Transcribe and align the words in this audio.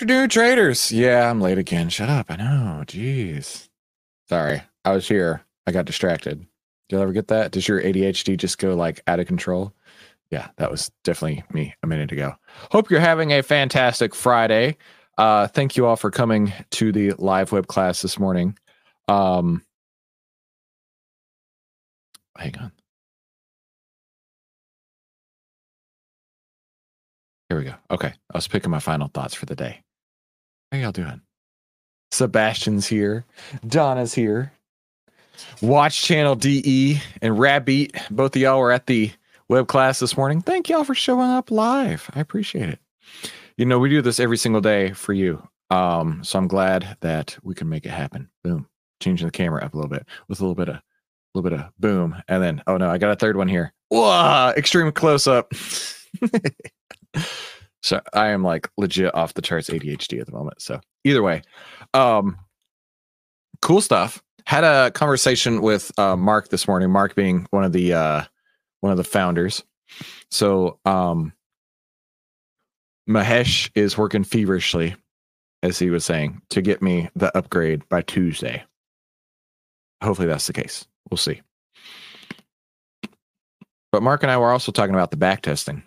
Afternoon, 0.00 0.30
traders. 0.30 0.90
Yeah, 0.90 1.28
I'm 1.28 1.42
late 1.42 1.58
again. 1.58 1.90
Shut 1.90 2.08
up. 2.08 2.30
I 2.30 2.36
know. 2.36 2.84
Jeez. 2.86 3.68
Sorry. 4.30 4.62
I 4.82 4.92
was 4.92 5.06
here. 5.06 5.44
I 5.66 5.72
got 5.72 5.84
distracted. 5.84 6.38
Did 6.88 6.96
you 6.96 7.02
ever 7.02 7.12
get 7.12 7.28
that? 7.28 7.50
Does 7.50 7.68
your 7.68 7.82
ADHD 7.82 8.38
just 8.38 8.56
go 8.56 8.74
like 8.74 9.02
out 9.06 9.20
of 9.20 9.26
control? 9.26 9.74
Yeah, 10.30 10.48
that 10.56 10.70
was 10.70 10.90
definitely 11.04 11.44
me 11.52 11.74
a 11.82 11.86
minute 11.86 12.12
ago. 12.12 12.34
Hope 12.72 12.90
you're 12.90 12.98
having 12.98 13.34
a 13.34 13.42
fantastic 13.42 14.14
Friday. 14.14 14.78
Uh, 15.18 15.48
thank 15.48 15.76
you 15.76 15.84
all 15.84 15.96
for 15.96 16.10
coming 16.10 16.50
to 16.70 16.92
the 16.92 17.12
live 17.18 17.52
web 17.52 17.66
class 17.66 18.00
this 18.00 18.18
morning. 18.18 18.56
Um, 19.06 19.66
hang 22.38 22.56
on. 22.56 22.72
Here 27.50 27.58
we 27.58 27.64
go. 27.64 27.74
Okay. 27.90 28.14
I 28.32 28.38
was 28.38 28.48
picking 28.48 28.70
my 28.70 28.80
final 28.80 29.08
thoughts 29.08 29.34
for 29.34 29.44
the 29.44 29.54
day. 29.54 29.82
How 30.72 30.78
y'all 30.78 30.92
doing? 30.92 31.20
Sebastian's 32.12 32.86
here. 32.86 33.24
Donna's 33.66 34.14
here. 34.14 34.52
Watch 35.60 36.02
Channel 36.02 36.36
DE 36.36 37.00
and 37.20 37.36
Rabbit. 37.36 37.96
Both 38.08 38.36
of 38.36 38.42
y'all 38.42 38.60
were 38.60 38.70
at 38.70 38.86
the 38.86 39.10
web 39.48 39.66
class 39.66 39.98
this 39.98 40.16
morning. 40.16 40.40
Thank 40.40 40.68
y'all 40.68 40.84
for 40.84 40.94
showing 40.94 41.28
up 41.28 41.50
live. 41.50 42.08
I 42.14 42.20
appreciate 42.20 42.68
it. 42.68 42.78
You 43.56 43.64
know, 43.64 43.80
we 43.80 43.88
do 43.88 44.00
this 44.00 44.20
every 44.20 44.36
single 44.36 44.60
day 44.60 44.92
for 44.92 45.12
you. 45.12 45.42
Um, 45.70 46.22
so 46.22 46.38
I'm 46.38 46.46
glad 46.46 46.96
that 47.00 47.36
we 47.42 47.54
can 47.56 47.68
make 47.68 47.84
it 47.84 47.90
happen. 47.90 48.30
Boom. 48.44 48.68
Changing 49.00 49.26
the 49.26 49.32
camera 49.32 49.64
up 49.64 49.74
a 49.74 49.76
little 49.76 49.90
bit 49.90 50.06
with 50.28 50.38
a 50.38 50.42
little 50.44 50.54
bit 50.54 50.68
of 50.68 50.76
a 50.76 50.82
little 51.34 51.50
bit 51.50 51.58
of 51.58 51.66
boom. 51.80 52.14
And 52.28 52.40
then, 52.40 52.62
oh 52.68 52.76
no, 52.76 52.88
I 52.90 52.98
got 52.98 53.10
a 53.10 53.16
third 53.16 53.36
one 53.36 53.48
here. 53.48 53.72
Whoa, 53.88 54.52
extreme 54.56 54.92
close 54.92 55.26
up. 55.26 55.52
so 57.82 58.00
I 58.12 58.28
am 58.28 58.42
like 58.42 58.68
legit 58.76 59.14
off 59.14 59.34
the 59.34 59.42
charts 59.42 59.70
ADHD 59.70 60.20
at 60.20 60.26
the 60.26 60.32
moment. 60.32 60.60
So 60.60 60.80
either 61.04 61.22
way, 61.22 61.42
um, 61.94 62.38
cool 63.62 63.80
stuff. 63.80 64.22
Had 64.46 64.64
a 64.64 64.90
conversation 64.90 65.62
with 65.62 65.92
uh, 65.98 66.16
Mark 66.16 66.48
this 66.48 66.66
morning. 66.66 66.90
Mark 66.90 67.14
being 67.14 67.46
one 67.50 67.64
of 67.64 67.72
the 67.72 67.92
uh, 67.92 68.24
one 68.80 68.90
of 68.90 68.96
the 68.96 69.04
founders. 69.04 69.62
So 70.30 70.78
um, 70.84 71.32
Mahesh 73.08 73.70
is 73.74 73.98
working 73.98 74.24
feverishly, 74.24 74.96
as 75.62 75.78
he 75.78 75.90
was 75.90 76.04
saying, 76.04 76.40
to 76.50 76.62
get 76.62 76.82
me 76.82 77.08
the 77.14 77.36
upgrade 77.36 77.88
by 77.88 78.02
Tuesday. 78.02 78.64
Hopefully 80.02 80.28
that's 80.28 80.46
the 80.46 80.52
case. 80.52 80.86
We'll 81.10 81.18
see. 81.18 81.42
But 83.92 84.02
Mark 84.02 84.22
and 84.22 84.30
I 84.30 84.38
were 84.38 84.52
also 84.52 84.72
talking 84.72 84.94
about 84.94 85.10
the 85.10 85.16
back 85.16 85.42
testing. 85.42 85.82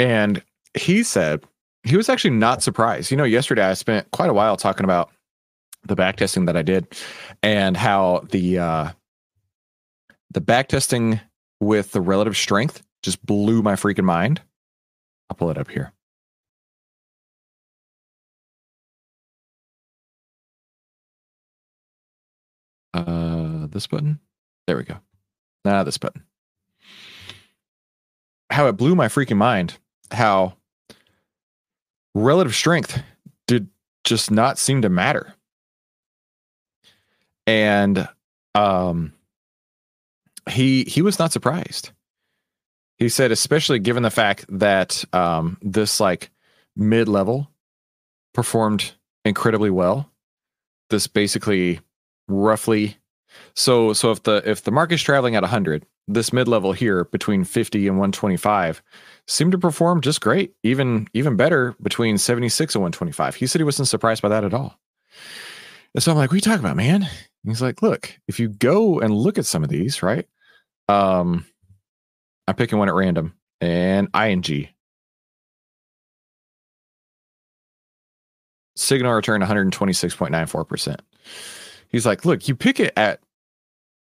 And 0.00 0.42
he 0.72 1.02
said 1.02 1.44
he 1.82 1.94
was 1.94 2.08
actually 2.08 2.30
not 2.30 2.62
surprised. 2.62 3.10
You 3.10 3.18
know, 3.18 3.24
yesterday 3.24 3.62
I 3.62 3.74
spent 3.74 4.10
quite 4.12 4.30
a 4.30 4.32
while 4.32 4.56
talking 4.56 4.84
about 4.84 5.10
the 5.84 5.94
back 5.94 6.16
testing 6.16 6.46
that 6.46 6.56
I 6.56 6.62
did 6.62 6.86
and 7.42 7.76
how 7.76 8.26
the 8.30 8.58
uh 8.58 8.90
the 10.30 10.40
back 10.40 10.68
testing 10.68 11.20
with 11.60 11.92
the 11.92 12.00
relative 12.00 12.34
strength 12.34 12.82
just 13.02 13.24
blew 13.26 13.60
my 13.60 13.74
freaking 13.74 14.04
mind. 14.04 14.40
I'll 15.28 15.36
pull 15.36 15.50
it 15.50 15.58
up 15.58 15.70
here. 15.70 15.92
Uh 22.94 23.66
this 23.66 23.86
button. 23.86 24.18
There 24.66 24.78
we 24.78 24.84
go. 24.84 24.96
Nah, 25.66 25.84
this 25.84 25.98
button. 25.98 26.24
How 28.48 28.66
it 28.66 28.78
blew 28.78 28.94
my 28.94 29.08
freaking 29.08 29.36
mind 29.36 29.76
how 30.12 30.54
relative 32.14 32.54
strength 32.54 33.02
did 33.46 33.68
just 34.04 34.30
not 34.30 34.58
seem 34.58 34.82
to 34.82 34.88
matter. 34.88 35.34
And 37.46 38.08
um 38.54 39.12
he 40.48 40.84
he 40.84 41.02
was 41.02 41.18
not 41.18 41.32
surprised. 41.32 41.90
He 42.98 43.08
said 43.08 43.32
especially 43.32 43.78
given 43.78 44.02
the 44.02 44.10
fact 44.10 44.44
that 44.48 45.04
um 45.12 45.58
this 45.62 46.00
like 46.00 46.30
mid-level 46.76 47.50
performed 48.32 48.92
incredibly 49.24 49.70
well. 49.70 50.10
This 50.88 51.06
basically 51.06 51.80
roughly 52.28 52.96
so 53.54 53.92
so 53.92 54.10
if 54.10 54.22
the 54.22 54.42
if 54.48 54.64
the 54.64 54.70
market's 54.70 55.02
traveling 55.02 55.36
at 55.36 55.42
100, 55.42 55.86
this 56.08 56.32
mid-level 56.32 56.72
here 56.72 57.04
between 57.06 57.44
50 57.44 57.86
and 57.86 57.96
125 57.96 58.82
seemed 59.26 59.52
to 59.52 59.58
perform 59.58 60.00
just 60.00 60.20
great, 60.20 60.54
even 60.62 61.06
even 61.14 61.36
better 61.36 61.74
between 61.82 62.18
76 62.18 62.74
and 62.74 62.82
125. 62.82 63.34
He 63.34 63.46
said 63.46 63.60
he 63.60 63.64
wasn't 63.64 63.88
surprised 63.88 64.22
by 64.22 64.28
that 64.28 64.44
at 64.44 64.54
all. 64.54 64.78
And 65.94 66.02
so 66.02 66.12
I'm 66.12 66.18
like, 66.18 66.30
what 66.30 66.34
are 66.34 66.36
you 66.36 66.40
talking 66.42 66.64
about, 66.64 66.76
man? 66.76 67.02
And 67.02 67.10
he's 67.52 67.62
like, 67.62 67.82
look, 67.82 68.16
if 68.28 68.38
you 68.38 68.48
go 68.48 69.00
and 69.00 69.14
look 69.14 69.38
at 69.38 69.46
some 69.46 69.64
of 69.64 69.70
these, 69.70 70.02
right? 70.02 70.26
Um, 70.88 71.46
I'm 72.46 72.54
picking 72.54 72.78
one 72.78 72.88
at 72.88 72.94
random 72.94 73.34
and 73.60 74.08
ING. 74.14 74.68
Signal 78.76 79.12
return 79.12 79.42
126.94%. 79.42 80.96
He's 81.90 82.06
like, 82.06 82.24
look, 82.24 82.48
you 82.48 82.54
pick 82.54 82.80
it 82.80 82.92
at 82.96 83.20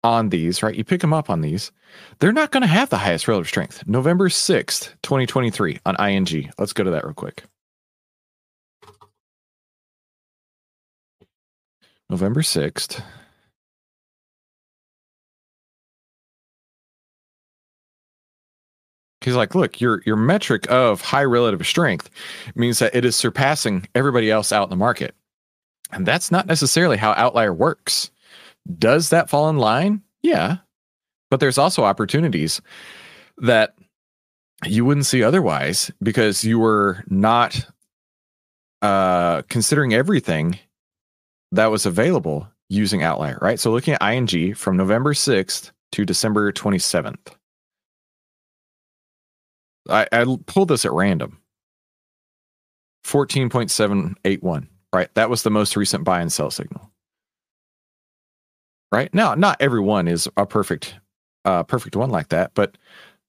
on 0.04 0.28
these, 0.28 0.62
right? 0.62 0.74
You 0.74 0.84
pick 0.84 1.00
them 1.00 1.12
up 1.12 1.30
on 1.30 1.40
these. 1.40 1.72
They're 2.18 2.32
not 2.32 2.50
going 2.50 2.62
to 2.62 2.66
have 2.66 2.90
the 2.90 2.98
highest 2.98 3.28
relative 3.28 3.48
strength. 3.48 3.86
November 3.86 4.28
6th, 4.28 4.94
2023 5.02 5.80
on 5.86 5.96
ING. 6.04 6.50
Let's 6.58 6.72
go 6.72 6.84
to 6.84 6.90
that 6.90 7.04
real 7.04 7.14
quick. 7.14 7.44
November 12.10 12.42
6th. 12.42 13.02
He's 19.22 19.36
like, 19.36 19.54
look, 19.54 19.80
your 19.80 20.02
your 20.04 20.16
metric 20.16 20.66
of 20.68 21.00
high 21.00 21.24
relative 21.24 21.64
strength 21.66 22.10
means 22.56 22.80
that 22.80 22.94
it 22.94 23.04
is 23.04 23.14
surpassing 23.14 23.86
everybody 23.94 24.30
else 24.30 24.52
out 24.52 24.64
in 24.64 24.70
the 24.70 24.76
market. 24.76 25.14
And 25.92 26.06
that's 26.06 26.30
not 26.30 26.46
necessarily 26.46 26.96
how 26.96 27.12
OVTLYR 27.14 27.56
works. 27.56 28.10
Does 28.78 29.10
that 29.10 29.28
fall 29.28 29.48
in 29.48 29.58
line? 29.58 30.02
Yeah. 30.22 30.58
But 31.30 31.40
there's 31.40 31.58
also 31.58 31.84
opportunities 31.84 32.60
that 33.38 33.74
you 34.64 34.84
wouldn't 34.84 35.06
see 35.06 35.22
otherwise 35.22 35.90
because 36.02 36.44
you 36.44 36.58
were 36.58 37.04
not 37.08 37.66
uh, 38.80 39.42
considering 39.48 39.92
everything 39.92 40.58
that 41.52 41.70
was 41.70 41.86
available 41.86 42.48
using 42.68 43.00
OVTLYR, 43.00 43.40
right? 43.40 43.60
So 43.60 43.70
looking 43.70 43.94
at 43.94 44.02
ING 44.02 44.54
from 44.54 44.76
November 44.76 45.12
6th 45.12 45.72
to 45.92 46.04
December 46.04 46.52
27th. 46.52 47.34
I, 49.88 50.06
I 50.10 50.36
pulled 50.46 50.68
this 50.68 50.84
at 50.84 50.92
random. 50.92 51.38
14.781, 53.04 54.68
right? 54.92 55.12
That 55.14 55.30
was 55.30 55.42
the 55.42 55.50
most 55.50 55.76
recent 55.76 56.04
buy 56.04 56.20
and 56.20 56.32
sell 56.32 56.50
signal 56.50 56.92
right? 58.92 59.12
Now, 59.12 59.34
not 59.34 59.56
everyone 59.60 60.06
is 60.06 60.28
a 60.36 60.46
perfect, 60.46 60.94
uh, 61.44 61.64
perfect 61.64 61.96
one 61.96 62.10
like 62.10 62.28
that, 62.28 62.52
but 62.54 62.76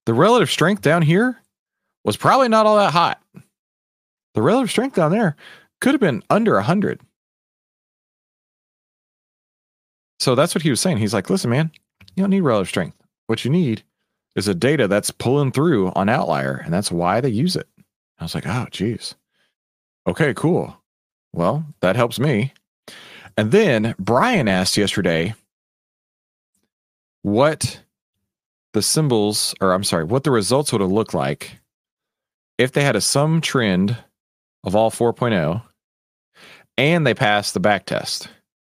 the 0.06 0.13
relative 0.13 0.51
strength 0.51 0.81
down 0.81 1.01
here 1.01 1.40
was 2.03 2.18
probably 2.18 2.50
not 2.50 2.66
all 2.66 2.78
that 2.78 2.91
hot. 2.91 3.19
The 4.36 4.42
relative 4.42 4.69
strength 4.69 4.95
down 4.95 5.12
there 5.12 5.36
could 5.80 5.94
have 5.94 6.01
been 6.01 6.21
under 6.30 6.54
100. 6.56 7.01
So 10.19 10.36
that's 10.36 10.54
what 10.54 10.62
he 10.62 10.69
was 10.69 10.81
saying. 10.81 10.98
He's 10.98 11.13
like, 11.13 11.30
listen, 11.30 11.50
man, 11.50 11.71
you 12.15 12.24
don't 12.24 12.30
need 12.30 12.42
relative 12.42 12.69
strength. 12.69 12.98
What 13.27 13.45
you 13.45 13.51
need 13.51 13.83
is 14.36 14.48
a 14.48 14.54
data 14.54 14.88
that's 14.88 15.12
pulling 15.12 15.51
through 15.51 15.92
on 15.95 16.07
OVTLYR, 16.07 16.65
and 16.65 16.74
that's 16.74 16.92
why 16.92 17.21
they 17.21 17.30
use 17.30 17.56
it. 17.56 17.68
I 18.19 18.24
was 18.24 18.36
like, 18.36 18.48
oh, 18.48 18.68
geez. 18.71 19.15
Okay, 20.07 20.33
cool. 20.33 20.75
Well, 21.33 21.65
that 21.81 21.95
helps 21.95 22.19
me. 22.19 22.53
And 23.35 23.51
then 23.51 23.95
Brian 23.97 24.47
asked 24.47 24.77
yesterday, 24.77 25.33
what 27.24 27.81
the 28.74 28.81
symbols, 28.81 29.56
or 29.59 29.74
I'm 29.74 29.83
sorry, 29.83 30.03
what 30.03 30.24
the 30.24 30.31
results 30.31 30.71
would 30.71 30.81
have 30.81 30.91
looked 30.91 31.13
like 31.13 31.59
if 32.57 32.71
they 32.71 32.83
had 32.83 32.95
a 32.95 33.01
sum 33.01 33.41
trend 33.41 33.97
of 34.63 34.75
all 34.75 34.91
4.0 34.91 35.63
and 36.77 37.07
they 37.07 37.13
passed 37.13 37.53
the 37.53 37.59
back 37.59 37.86
test. 37.86 38.29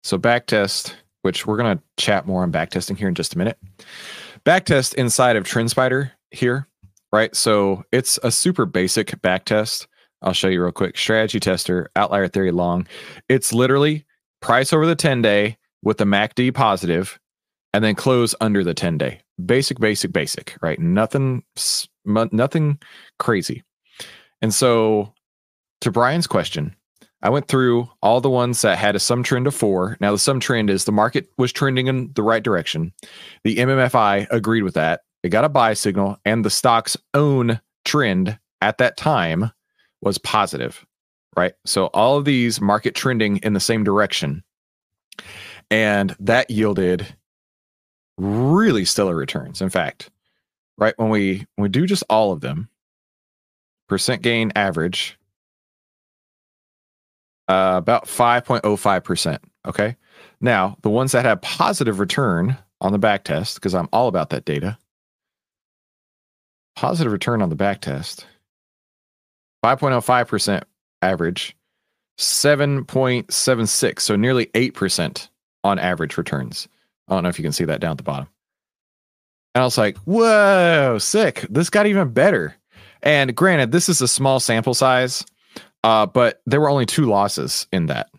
So 0.02 0.18
back 0.18 0.46
test, 0.46 0.94
which 1.22 1.46
we're 1.46 1.56
going 1.56 1.78
to 1.78 1.82
chat 1.96 2.26
more 2.26 2.42
on 2.42 2.50
back 2.50 2.70
testing 2.70 2.96
here 2.96 3.08
in 3.08 3.14
just 3.14 3.34
a 3.34 3.38
minute. 3.38 3.58
Back 4.44 4.66
test 4.66 4.94
inside 4.94 5.36
of 5.36 5.44
TrendSpider 5.44 6.10
here, 6.30 6.68
right? 7.12 7.34
So 7.34 7.84
it's 7.92 8.18
a 8.22 8.30
super 8.30 8.66
basic 8.66 9.20
back 9.22 9.46
test. 9.46 9.86
I'll 10.24 10.32
show 10.32 10.48
you 10.48 10.62
real 10.62 10.72
quick. 10.72 10.98
Strategy 10.98 11.38
tester, 11.38 11.90
outlier 11.94 12.28
theory 12.28 12.50
long. 12.50 12.86
It's 13.28 13.52
literally 13.52 14.04
price 14.40 14.72
over 14.72 14.86
the 14.86 14.96
10 14.96 15.22
day 15.22 15.58
with 15.82 15.98
the 15.98 16.04
MACD 16.04 16.52
positive 16.52 17.20
and 17.72 17.84
then 17.84 17.94
close 17.94 18.34
under 18.40 18.64
the 18.64 18.74
10 18.74 18.98
day. 18.98 19.20
Basic, 19.44 19.78
basic, 19.78 20.12
basic, 20.12 20.56
right? 20.62 20.78
Nothing, 20.78 21.44
nothing 22.04 22.78
crazy. 23.18 23.62
And 24.40 24.52
so 24.52 25.12
to 25.82 25.90
Brian's 25.90 26.26
question, 26.26 26.74
I 27.22 27.30
went 27.30 27.48
through 27.48 27.88
all 28.02 28.20
the 28.20 28.30
ones 28.30 28.62
that 28.62 28.78
had 28.78 28.96
a 28.96 29.00
sum 29.00 29.22
trend 29.22 29.46
of 29.46 29.54
four. 29.54 29.96
Now, 29.98 30.12
the 30.12 30.18
sum 30.18 30.40
trend 30.40 30.68
is 30.68 30.84
the 30.84 30.92
market 30.92 31.26
was 31.38 31.52
trending 31.52 31.86
in 31.86 32.12
the 32.14 32.22
right 32.22 32.42
direction. 32.42 32.92
The 33.44 33.56
MMFI 33.56 34.26
agreed 34.30 34.62
with 34.62 34.74
that. 34.74 35.00
It 35.22 35.30
got 35.30 35.44
a 35.44 35.48
buy 35.48 35.72
signal, 35.72 36.18
and 36.26 36.44
the 36.44 36.50
stock's 36.50 36.98
own 37.14 37.60
trend 37.86 38.38
at 38.60 38.76
that 38.76 38.98
time 38.98 39.50
was 40.04 40.18
positive, 40.18 40.86
right? 41.36 41.54
So, 41.64 41.86
all 41.86 42.16
of 42.16 42.24
these 42.24 42.60
market 42.60 42.94
trending 42.94 43.38
in 43.38 43.54
the 43.54 43.60
same 43.60 43.82
direction. 43.82 44.44
And 45.70 46.14
that 46.20 46.50
yielded 46.50 47.14
really 48.18 48.84
stellar 48.84 49.16
returns. 49.16 49.60
In 49.60 49.70
fact, 49.70 50.10
right 50.78 50.94
when 50.98 51.08
we 51.08 51.46
when 51.56 51.64
we 51.64 51.68
do 51.68 51.86
just 51.86 52.04
all 52.08 52.32
of 52.32 52.40
them, 52.40 52.68
percent 53.88 54.22
gain 54.22 54.52
average 54.54 55.18
uh, 57.48 57.74
about 57.76 58.06
5.05%. 58.06 59.38
Okay. 59.66 59.96
Now, 60.40 60.76
the 60.82 60.90
ones 60.90 61.12
that 61.12 61.24
have 61.24 61.42
positive 61.42 62.00
return 62.00 62.56
on 62.80 62.92
the 62.92 62.98
back 62.98 63.24
test, 63.24 63.56
because 63.56 63.74
I'm 63.74 63.88
all 63.92 64.08
about 64.08 64.30
that 64.30 64.44
data, 64.44 64.78
positive 66.76 67.12
return 67.12 67.42
on 67.42 67.50
the 67.50 67.56
back 67.56 67.80
test, 67.80 68.26
5.05% 69.64 70.62
average, 71.00 71.56
7.76. 72.19 74.00
So 74.00 74.14
nearly 74.14 74.46
8% 74.46 75.28
on 75.64 75.78
average 75.78 76.19
returns. 76.19 76.69
I 77.08 77.14
don't 77.14 77.22
know 77.22 77.31
if 77.31 77.38
you 77.38 77.43
can 77.43 77.52
see 77.52 77.64
that 77.64 77.81
down 77.81 77.93
at 77.93 77.96
the 77.96 78.02
bottom. 78.02 78.28
And 79.55 79.62
I 79.62 79.64
was 79.64 79.78
like, 79.78 79.96
whoa, 79.99 80.99
sick. 80.99 81.46
This 81.49 81.70
got 81.70 81.87
even 81.87 82.11
better. 82.11 82.55
And 83.02 83.34
granted, 83.34 83.72
this 83.72 83.88
is 83.88 84.02
a 84.02 84.08
small 84.08 84.38
sample 84.38 84.75
size. 84.75 85.25
Uh, 85.82 86.05
but 86.05 86.43
there 86.44 86.60
were 86.60 86.70
only 86.70 86.87
two 86.87 87.06
losses 87.06 87.67
in 87.72 87.87
that. 87.87 88.10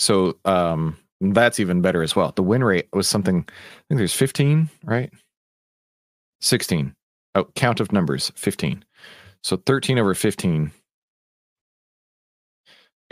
So 0.00 0.38
um, 0.44 0.96
that's 1.20 1.60
even 1.60 1.82
better 1.82 2.02
as 2.02 2.16
well. 2.16 2.32
The 2.34 2.42
win 2.42 2.64
rate 2.64 2.88
was 2.92 3.06
something, 3.06 3.44
I 3.48 3.82
think 3.88 3.98
there's 3.98 4.12
15, 4.12 4.70
right? 4.84 5.12
16. 6.40 6.96
Oh, 7.36 7.44
count 7.54 7.78
of 7.78 7.92
numbers, 7.92 8.32
15. 8.34 8.84
So 9.46 9.56
13 9.56 10.00
over 10.00 10.12
15. 10.12 10.72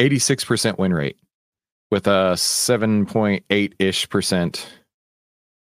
86% 0.01 0.79
win 0.79 0.93
rate 0.93 1.17
with 1.93 2.09
a 2.09 2.35
7.8 2.35 3.73
ish 3.79 4.09
percent 4.09 4.67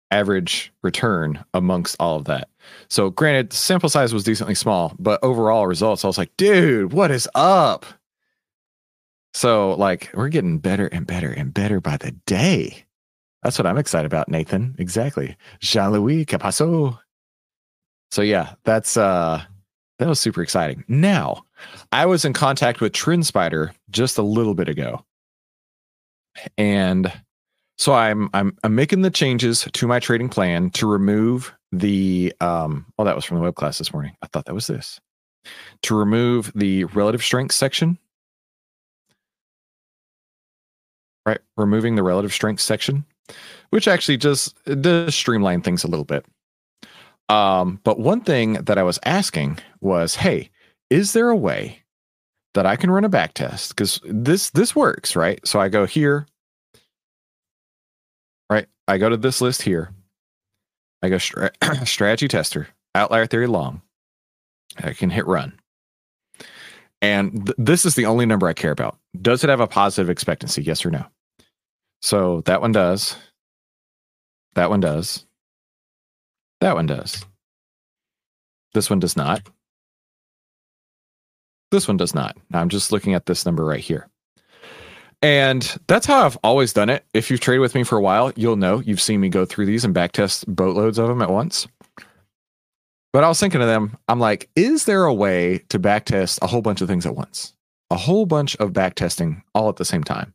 average 0.09 0.73
return 0.81 1.45
amongst 1.53 1.95
all 1.99 2.15
of 2.15 2.25
that. 2.25 2.49
So, 2.89 3.11
granted, 3.11 3.53
sample 3.53 3.89
size 3.89 4.11
was 4.11 4.23
decently 4.23 4.55
small, 4.55 4.95
but 4.97 5.23
overall 5.23 5.67
results, 5.67 6.03
I 6.03 6.07
was 6.07 6.17
like, 6.17 6.35
dude, 6.35 6.93
what 6.93 7.11
is 7.11 7.29
up? 7.35 7.85
So, 9.35 9.73
like, 9.73 10.09
we're 10.15 10.29
getting 10.29 10.57
better 10.57 10.87
and 10.87 11.05
better 11.05 11.31
and 11.31 11.53
better 11.53 11.79
by 11.79 11.97
the 11.97 12.13
day. 12.25 12.85
That's 13.43 13.59
what 13.59 13.67
I'm 13.67 13.77
excited 13.77 14.07
about, 14.07 14.29
Nathan. 14.29 14.73
Exactly. 14.79 15.37
Jean 15.59 15.91
Louis 15.91 16.25
Capasso. 16.25 16.97
So, 18.09 18.23
yeah, 18.23 18.55
that's, 18.63 18.97
uh, 18.97 19.43
that 19.99 20.07
was 20.07 20.19
super 20.19 20.41
exciting. 20.41 20.83
Now, 20.87 21.43
I 21.91 22.05
was 22.05 22.25
in 22.25 22.33
contact 22.33 22.81
with 22.81 22.93
TrendSpider 22.93 23.71
just 23.89 24.17
a 24.17 24.21
little 24.23 24.53
bit 24.53 24.67
ago. 24.67 25.05
And 26.57 27.11
so 27.77 27.93
I'm 27.93 28.29
I'm 28.33 28.57
I'm 28.63 28.75
making 28.75 29.01
the 29.01 29.09
changes 29.09 29.67
to 29.71 29.87
my 29.87 29.99
trading 29.99 30.29
plan 30.29 30.69
to 30.71 30.87
remove 30.87 31.53
the 31.71 32.33
um 32.41 32.85
oh 32.97 33.03
that 33.03 33.15
was 33.15 33.25
from 33.25 33.37
the 33.37 33.43
web 33.43 33.55
class 33.55 33.77
this 33.77 33.93
morning. 33.93 34.15
I 34.21 34.27
thought 34.27 34.45
that 34.45 34.53
was 34.53 34.67
this. 34.67 34.99
To 35.83 35.95
remove 35.95 36.51
the 36.55 36.85
relative 36.85 37.23
strength 37.23 37.53
section. 37.53 37.97
Right, 41.25 41.39
removing 41.57 41.95
the 41.95 42.03
relative 42.03 42.31
strength 42.31 42.61
section, 42.61 43.03
which 43.71 43.87
actually 43.87 44.17
just 44.17 44.55
does 44.81 45.15
streamline 45.15 45.61
things 45.61 45.83
a 45.83 45.87
little 45.87 46.05
bit. 46.05 46.23
Um, 47.29 47.79
but 47.83 47.99
one 47.99 48.21
thing 48.21 48.53
that 48.53 48.77
I 48.77 48.83
was 48.83 48.99
asking 49.03 49.59
was, 49.81 50.15
hey, 50.15 50.51
is 50.89 51.13
there 51.13 51.29
a 51.29 51.35
way 51.35 51.81
that 52.53 52.65
I 52.65 52.75
can 52.75 52.91
run 52.91 53.03
a 53.05 53.09
back 53.09 53.33
test? 53.33 53.69
Because 53.69 53.99
this 54.05 54.51
this 54.51 54.75
works, 54.75 55.15
right? 55.15 55.45
So 55.45 55.59
I 55.59 55.69
go 55.69 55.85
here, 55.85 56.27
right? 58.49 58.67
I 58.87 58.97
go 58.97 59.09
to 59.09 59.17
this 59.17 59.41
list 59.41 59.63
here. 59.63 59.91
I 61.01 61.09
go 61.09 61.17
stra- 61.17 61.51
strategy 61.85 62.27
tester, 62.27 62.67
outlier 62.93 63.25
theory 63.25 63.47
long. 63.47 63.81
I 64.77 64.93
can 64.93 65.09
hit 65.09 65.25
run. 65.25 65.59
And 67.01 67.45
th- 67.47 67.55
this 67.57 67.85
is 67.85 67.95
the 67.95 68.05
only 68.05 68.25
number 68.25 68.47
I 68.47 68.53
care 68.53 68.71
about. 68.71 68.97
Does 69.21 69.43
it 69.43 69.49
have 69.49 69.59
a 69.59 69.67
positive 69.67 70.09
expectancy? 70.09 70.63
Yes 70.63 70.85
or 70.85 70.91
no? 70.91 71.05
So 72.01 72.41
that 72.41 72.61
one 72.61 72.71
does. 72.71 73.15
That 74.55 74.69
one 74.69 74.79
does. 74.79 75.25
That 76.61 76.75
one 76.75 76.85
does. 76.85 77.25
This 78.73 78.89
one 78.89 78.99
does 78.99 79.15
not. 79.15 79.41
This 81.71 81.87
one 81.87 81.97
does 81.97 82.13
not. 82.13 82.37
I'm 82.53 82.69
just 82.69 82.91
looking 82.91 83.13
at 83.13 83.25
this 83.25 83.45
number 83.45 83.65
right 83.65 83.79
here. 83.79 84.07
And 85.21 85.77
that's 85.87 86.05
how 86.05 86.25
I've 86.25 86.37
always 86.43 86.73
done 86.73 86.89
it. 86.89 87.03
If 87.13 87.31
you've 87.31 87.39
traded 87.39 87.61
with 87.61 87.73
me 87.73 87.83
for 87.83 87.97
a 87.97 88.01
while, 88.01 88.31
you'll 88.35 88.57
know 88.57 88.79
you've 88.79 89.01
seen 89.01 89.19
me 89.19 89.29
go 89.29 89.45
through 89.45 89.65
these 89.65 89.83
and 89.83 89.95
backtest 89.95 90.45
boatloads 90.47 90.99
of 90.99 91.07
them 91.07 91.21
at 91.21 91.31
once. 91.31 91.67
But 93.11 93.23
I 93.23 93.29
was 93.29 93.39
thinking 93.39 93.61
of 93.61 93.67
them, 93.67 93.97
I'm 94.07 94.19
like, 94.19 94.49
is 94.55 94.85
there 94.85 95.05
a 95.05 95.13
way 95.13 95.59
to 95.69 95.79
backtest 95.79 96.39
a 96.41 96.47
whole 96.47 96.61
bunch 96.61 96.81
of 96.81 96.87
things 96.87 97.05
at 97.05 97.15
once? 97.15 97.53
A 97.89 97.95
whole 97.95 98.25
bunch 98.25 98.55
of 98.57 98.73
backtesting 98.73 99.41
all 99.53 99.69
at 99.69 99.77
the 99.77 99.85
same 99.85 100.03
time. 100.03 100.33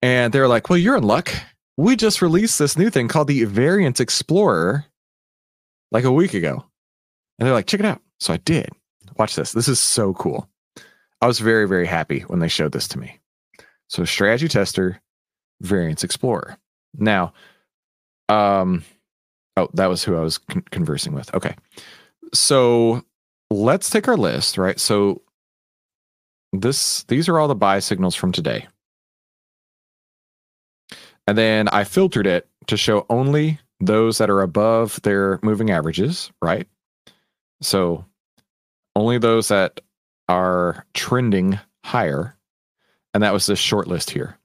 And 0.00 0.32
they're 0.32 0.48
like, 0.48 0.70
well, 0.70 0.78
you're 0.78 0.96
in 0.96 1.02
luck. 1.02 1.32
We 1.76 1.96
just 1.96 2.22
released 2.22 2.58
this 2.58 2.78
new 2.78 2.88
thing 2.88 3.08
called 3.08 3.28
the 3.28 3.44
Variance 3.44 4.00
Explorer 4.00 4.86
like 5.92 6.04
a 6.04 6.12
week 6.12 6.34
ago. 6.34 6.64
And 7.38 7.46
they're 7.46 7.54
like, 7.54 7.66
check 7.66 7.80
it 7.80 7.86
out. 7.86 8.00
So 8.18 8.32
I 8.32 8.38
did. 8.38 8.68
Watch 9.18 9.36
this. 9.36 9.52
This 9.52 9.68
is 9.68 9.78
so 9.78 10.14
cool. 10.14 10.48
I 11.20 11.26
was 11.26 11.38
very, 11.38 11.68
very 11.68 11.86
happy 11.86 12.20
when 12.20 12.40
they 12.40 12.48
showed 12.48 12.72
this 12.72 12.88
to 12.88 12.98
me. 12.98 13.20
So 13.88 14.04
strategy 14.04 14.48
tester, 14.48 15.00
variance 15.60 16.02
explorer. 16.02 16.56
Now, 16.94 17.32
um, 18.28 18.84
oh, 19.56 19.68
that 19.74 19.86
was 19.86 20.02
who 20.02 20.16
I 20.16 20.20
was 20.20 20.38
con- 20.38 20.64
conversing 20.70 21.12
with. 21.12 21.32
Okay. 21.34 21.54
So 22.32 23.04
let's 23.50 23.90
take 23.90 24.08
our 24.08 24.16
list, 24.16 24.56
right? 24.56 24.80
So 24.80 25.22
this 26.52 27.04
these 27.04 27.28
are 27.28 27.38
all 27.38 27.48
the 27.48 27.54
buy 27.54 27.78
signals 27.78 28.14
from 28.14 28.32
today. 28.32 28.66
And 31.26 31.38
then 31.38 31.68
I 31.68 31.84
filtered 31.84 32.26
it 32.26 32.48
to 32.66 32.76
show 32.76 33.06
only 33.08 33.60
those 33.82 34.18
that 34.18 34.30
are 34.30 34.42
above 34.42 35.02
their 35.02 35.40
moving 35.42 35.70
averages, 35.70 36.30
right? 36.40 36.68
So 37.60 38.04
only 38.94 39.18
those 39.18 39.48
that 39.48 39.80
are 40.28 40.86
trending 40.94 41.58
higher 41.84 42.36
and 43.12 43.22
that 43.22 43.32
was 43.32 43.46
this 43.46 43.58
short 43.58 43.88
list 43.88 44.10
here, 44.10 44.38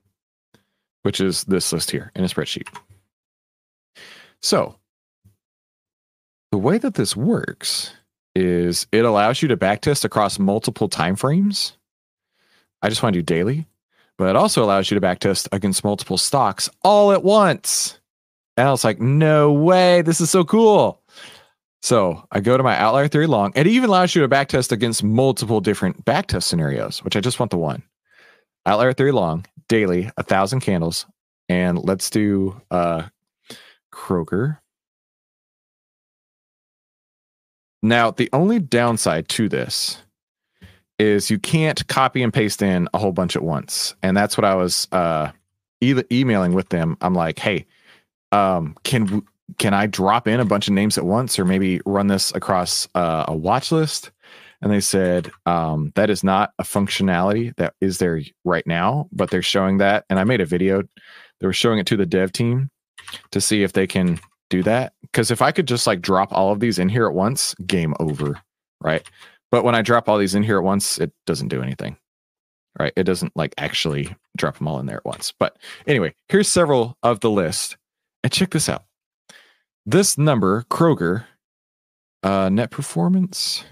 which 1.03 1.21
is 1.21 1.43
this 1.45 1.71
list 1.71 1.91
here 1.91 2.11
in 2.15 2.23
a 2.23 2.27
spreadsheet. 2.27 2.67
So 4.41 4.75
the 6.51 6.57
way 6.57 6.77
that 6.79 6.95
this 6.95 7.15
works 7.15 7.93
is 8.35 8.87
it 8.91 9.05
allows 9.05 9.41
you 9.41 9.47
to 9.49 9.57
backtest 9.57 10.03
across 10.03 10.39
multiple 10.39 10.89
time 10.89 11.15
frames. 11.15 11.73
I 12.81 12.89
just 12.89 13.01
want 13.01 13.13
to 13.13 13.19
do 13.19 13.23
daily, 13.23 13.67
but 14.17 14.29
it 14.29 14.35
also 14.35 14.63
allows 14.63 14.89
you 14.89 14.99
to 14.99 15.05
backtest 15.05 15.47
against 15.51 15.83
multiple 15.83 16.17
stocks 16.17 16.69
all 16.83 17.11
at 17.11 17.23
once. 17.23 17.99
And 18.57 18.67
I 18.67 18.71
was 18.71 18.83
like, 18.83 18.99
no 18.99 19.51
way, 19.51 20.01
this 20.01 20.19
is 20.19 20.29
so 20.29 20.43
cool. 20.43 21.01
So 21.83 22.23
I 22.31 22.39
go 22.39 22.57
to 22.57 22.63
my 22.63 22.77
outlier 22.77 23.07
theory 23.07 23.27
long. 23.27 23.53
And 23.55 23.67
it 23.67 23.71
even 23.71 23.89
allows 23.89 24.15
you 24.15 24.21
to 24.21 24.27
backtest 24.27 24.71
against 24.71 25.03
multiple 25.03 25.61
different 25.61 26.03
backtest 26.05 26.43
scenarios, 26.43 27.03
which 27.03 27.15
I 27.15 27.21
just 27.21 27.39
want 27.39 27.51
the 27.51 27.57
one. 27.57 27.83
Outlier 28.65 28.91
Theory 28.91 29.13
Long, 29.13 29.45
daily, 29.69 30.11
a 30.17 30.23
thousand 30.23 30.59
candles. 30.59 31.05
And 31.47 31.79
let's 31.79 32.09
do 32.09 32.59
uh 32.69 33.03
Kroger. 33.93 34.57
Now, 37.81 38.11
the 38.11 38.29
only 38.33 38.59
downside 38.59 39.29
to 39.29 39.47
this 39.47 40.01
is 40.99 41.29
you 41.29 41.39
can't 41.39 41.87
copy 41.87 42.23
and 42.23 42.33
paste 42.33 42.61
in 42.61 42.89
a 42.93 42.97
whole 42.97 43.13
bunch 43.13 43.35
at 43.37 43.43
once. 43.43 43.95
And 44.03 44.17
that's 44.17 44.35
what 44.35 44.43
I 44.43 44.55
was 44.55 44.89
uh 44.91 45.31
e- 45.79 46.03
emailing 46.11 46.53
with 46.53 46.67
them. 46.67 46.97
I'm 46.99 47.13
like, 47.13 47.39
hey, 47.39 47.65
um, 48.31 48.75
can 48.83 49.23
can 49.57 49.73
I 49.73 49.87
drop 49.87 50.27
in 50.27 50.39
a 50.39 50.45
bunch 50.45 50.67
of 50.67 50.73
names 50.73 50.97
at 50.97 51.05
once 51.05 51.39
or 51.39 51.45
maybe 51.45 51.79
run 51.85 52.07
this 52.07 52.33
across 52.35 52.87
uh, 52.95 53.25
a 53.27 53.35
watch 53.35 53.71
list? 53.71 54.11
and 54.61 54.71
they 54.71 54.79
said 54.79 55.31
um, 55.45 55.91
that 55.95 56.09
is 56.09 56.23
not 56.23 56.51
a 56.59 56.63
functionality 56.63 57.55
that 57.57 57.75
is 57.81 57.99
there 57.99 58.21
right 58.43 58.65
now, 58.65 59.07
but 59.11 59.29
they're 59.29 59.41
showing 59.41 59.77
that. 59.77 60.05
And 60.09 60.19
I 60.19 60.23
made 60.23 60.41
a 60.41 60.45
video. 60.45 60.83
They 61.39 61.47
were 61.47 61.53
showing 61.53 61.79
it 61.79 61.85
to 61.87 61.97
the 61.97 62.05
dev 62.05 62.31
team 62.31 62.69
to 63.31 63.39
see 63.41 63.63
if 63.63 63.73
they 63.73 63.87
can 63.87 64.19
do 64.49 64.63
that. 64.63 64.93
Because 65.01 65.31
if 65.31 65.41
I 65.41 65.51
could 65.51 65.67
just 65.67 65.85
like 65.85 66.01
drop 66.01 66.31
all 66.31 66.51
of 66.51 66.59
these 66.59 66.79
in 66.79 66.89
here 66.89 67.07
at 67.07 67.13
once, 67.13 67.53
game 67.65 67.93
over, 67.99 68.41
right? 68.81 69.07
But 69.51 69.63
when 69.63 69.75
I 69.75 69.81
drop 69.81 70.09
all 70.09 70.17
these 70.17 70.35
in 70.35 70.43
here 70.43 70.57
at 70.57 70.63
once, 70.63 70.97
it 70.97 71.11
doesn't 71.25 71.49
do 71.49 71.61
anything. 71.61 71.97
Right? 72.79 72.93
It 72.95 73.03
doesn't 73.03 73.35
like 73.35 73.55
actually 73.57 74.15
drop 74.37 74.57
them 74.57 74.67
all 74.67 74.79
in 74.79 74.85
there 74.85 74.97
at 74.97 75.05
once. 75.05 75.33
But 75.39 75.57
anyway, 75.87 76.13
here's 76.29 76.47
several 76.47 76.97
of 77.01 77.21
the 77.21 77.31
list. 77.31 77.75
And 78.27 78.31
check 78.33 78.49
this 78.49 78.67
out. 78.67 78.83
This 79.85 80.17
number, 80.17 80.63
Kroger, 80.63 81.23
uh, 82.23 82.49
net 82.49 82.71
performance 82.71 83.63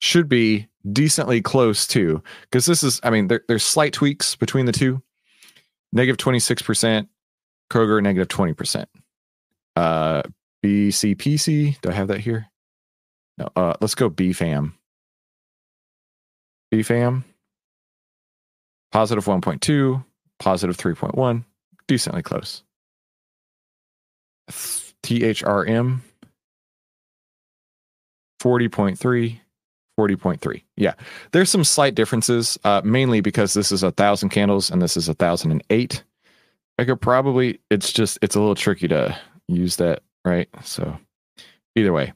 should 0.00 0.28
be 0.28 0.68
decently 0.92 1.40
close 1.40 1.86
to 1.86 2.22
because 2.42 2.66
this 2.66 2.82
is, 2.82 3.00
I 3.02 3.08
mean, 3.08 3.28
there, 3.28 3.40
there's 3.48 3.62
slight 3.62 3.94
tweaks 3.94 4.36
between 4.36 4.66
the 4.66 4.72
two. 4.72 5.00
Negative 5.94 6.18
26%, 6.18 7.08
Kroger, 7.72 8.02
negative 8.02 8.28
20%. 8.28 8.84
Uh, 9.76 10.22
BCPC, 10.62 11.80
do 11.80 11.88
I 11.88 11.94
have 11.94 12.08
that 12.08 12.20
here? 12.20 12.48
No, 13.38 13.48
uh, 13.56 13.72
let's 13.80 13.94
go 13.94 14.10
BFAM. 14.10 14.74
BFAM, 16.70 17.24
positive 18.92 19.24
1.2, 19.24 20.04
positive 20.38 20.76
3.1, 20.76 21.44
decently 21.88 22.20
close. 22.20 22.62
THRM, 24.50 26.00
40.3, 28.40 29.40
40.3. 29.98 30.62
Yeah, 30.76 30.94
there's 31.32 31.50
some 31.50 31.64
slight 31.64 31.94
differences, 31.94 32.58
uh, 32.64 32.82
mainly 32.84 33.20
because 33.20 33.54
this 33.54 33.72
is 33.72 33.82
a 33.82 33.92
thousand 33.92 34.30
candles 34.30 34.70
and 34.70 34.80
this 34.82 34.96
is 34.96 35.08
a 35.08 35.14
thousand 35.14 35.52
and 35.52 35.64
eight. 35.70 36.02
I 36.78 36.84
could 36.84 37.00
probably, 37.00 37.60
it's 37.70 37.92
just, 37.92 38.18
it's 38.20 38.36
a 38.36 38.40
little 38.40 38.54
tricky 38.54 38.88
to 38.88 39.18
use 39.48 39.76
that, 39.76 40.02
right? 40.24 40.48
So 40.62 40.98
either 41.74 41.92
way, 41.92 42.12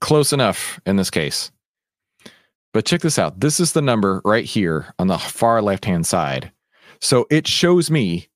close 0.00 0.32
enough 0.32 0.80
in 0.86 0.96
this 0.96 1.10
case. 1.10 1.52
But 2.72 2.84
check 2.84 3.02
this 3.02 3.20
out. 3.20 3.38
This 3.38 3.60
is 3.60 3.72
the 3.72 3.82
number 3.82 4.20
right 4.24 4.44
here 4.44 4.92
on 4.98 5.06
the 5.06 5.18
far 5.18 5.62
left 5.62 5.84
hand 5.84 6.06
side. 6.06 6.50
So 7.00 7.26
it 7.30 7.46
shows 7.46 7.88
me 7.88 8.28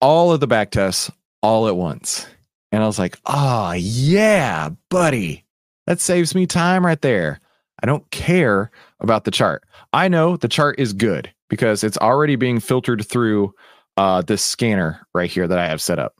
all 0.00 0.32
of 0.32 0.38
the 0.38 0.46
back 0.46 0.70
tests 0.70 1.10
all 1.42 1.68
at 1.68 1.76
once. 1.76 2.26
And 2.72 2.82
I 2.82 2.86
was 2.86 2.98
like, 2.98 3.18
oh, 3.26 3.72
yeah, 3.72 4.70
buddy. 4.88 5.44
That 5.86 6.00
saves 6.00 6.34
me 6.34 6.46
time 6.46 6.86
right 6.86 7.00
there. 7.00 7.40
I 7.82 7.86
don't 7.86 8.08
care 8.10 8.70
about 9.00 9.24
the 9.24 9.30
chart. 9.30 9.64
I 9.92 10.08
know 10.08 10.36
the 10.36 10.48
chart 10.48 10.78
is 10.78 10.92
good 10.92 11.32
because 11.48 11.82
it's 11.82 11.98
already 11.98 12.36
being 12.36 12.60
filtered 12.60 13.04
through 13.04 13.52
uh, 13.96 14.22
this 14.22 14.42
scanner 14.42 15.06
right 15.14 15.30
here 15.30 15.48
that 15.48 15.58
I 15.58 15.66
have 15.66 15.82
set 15.82 15.98
up. 15.98 16.14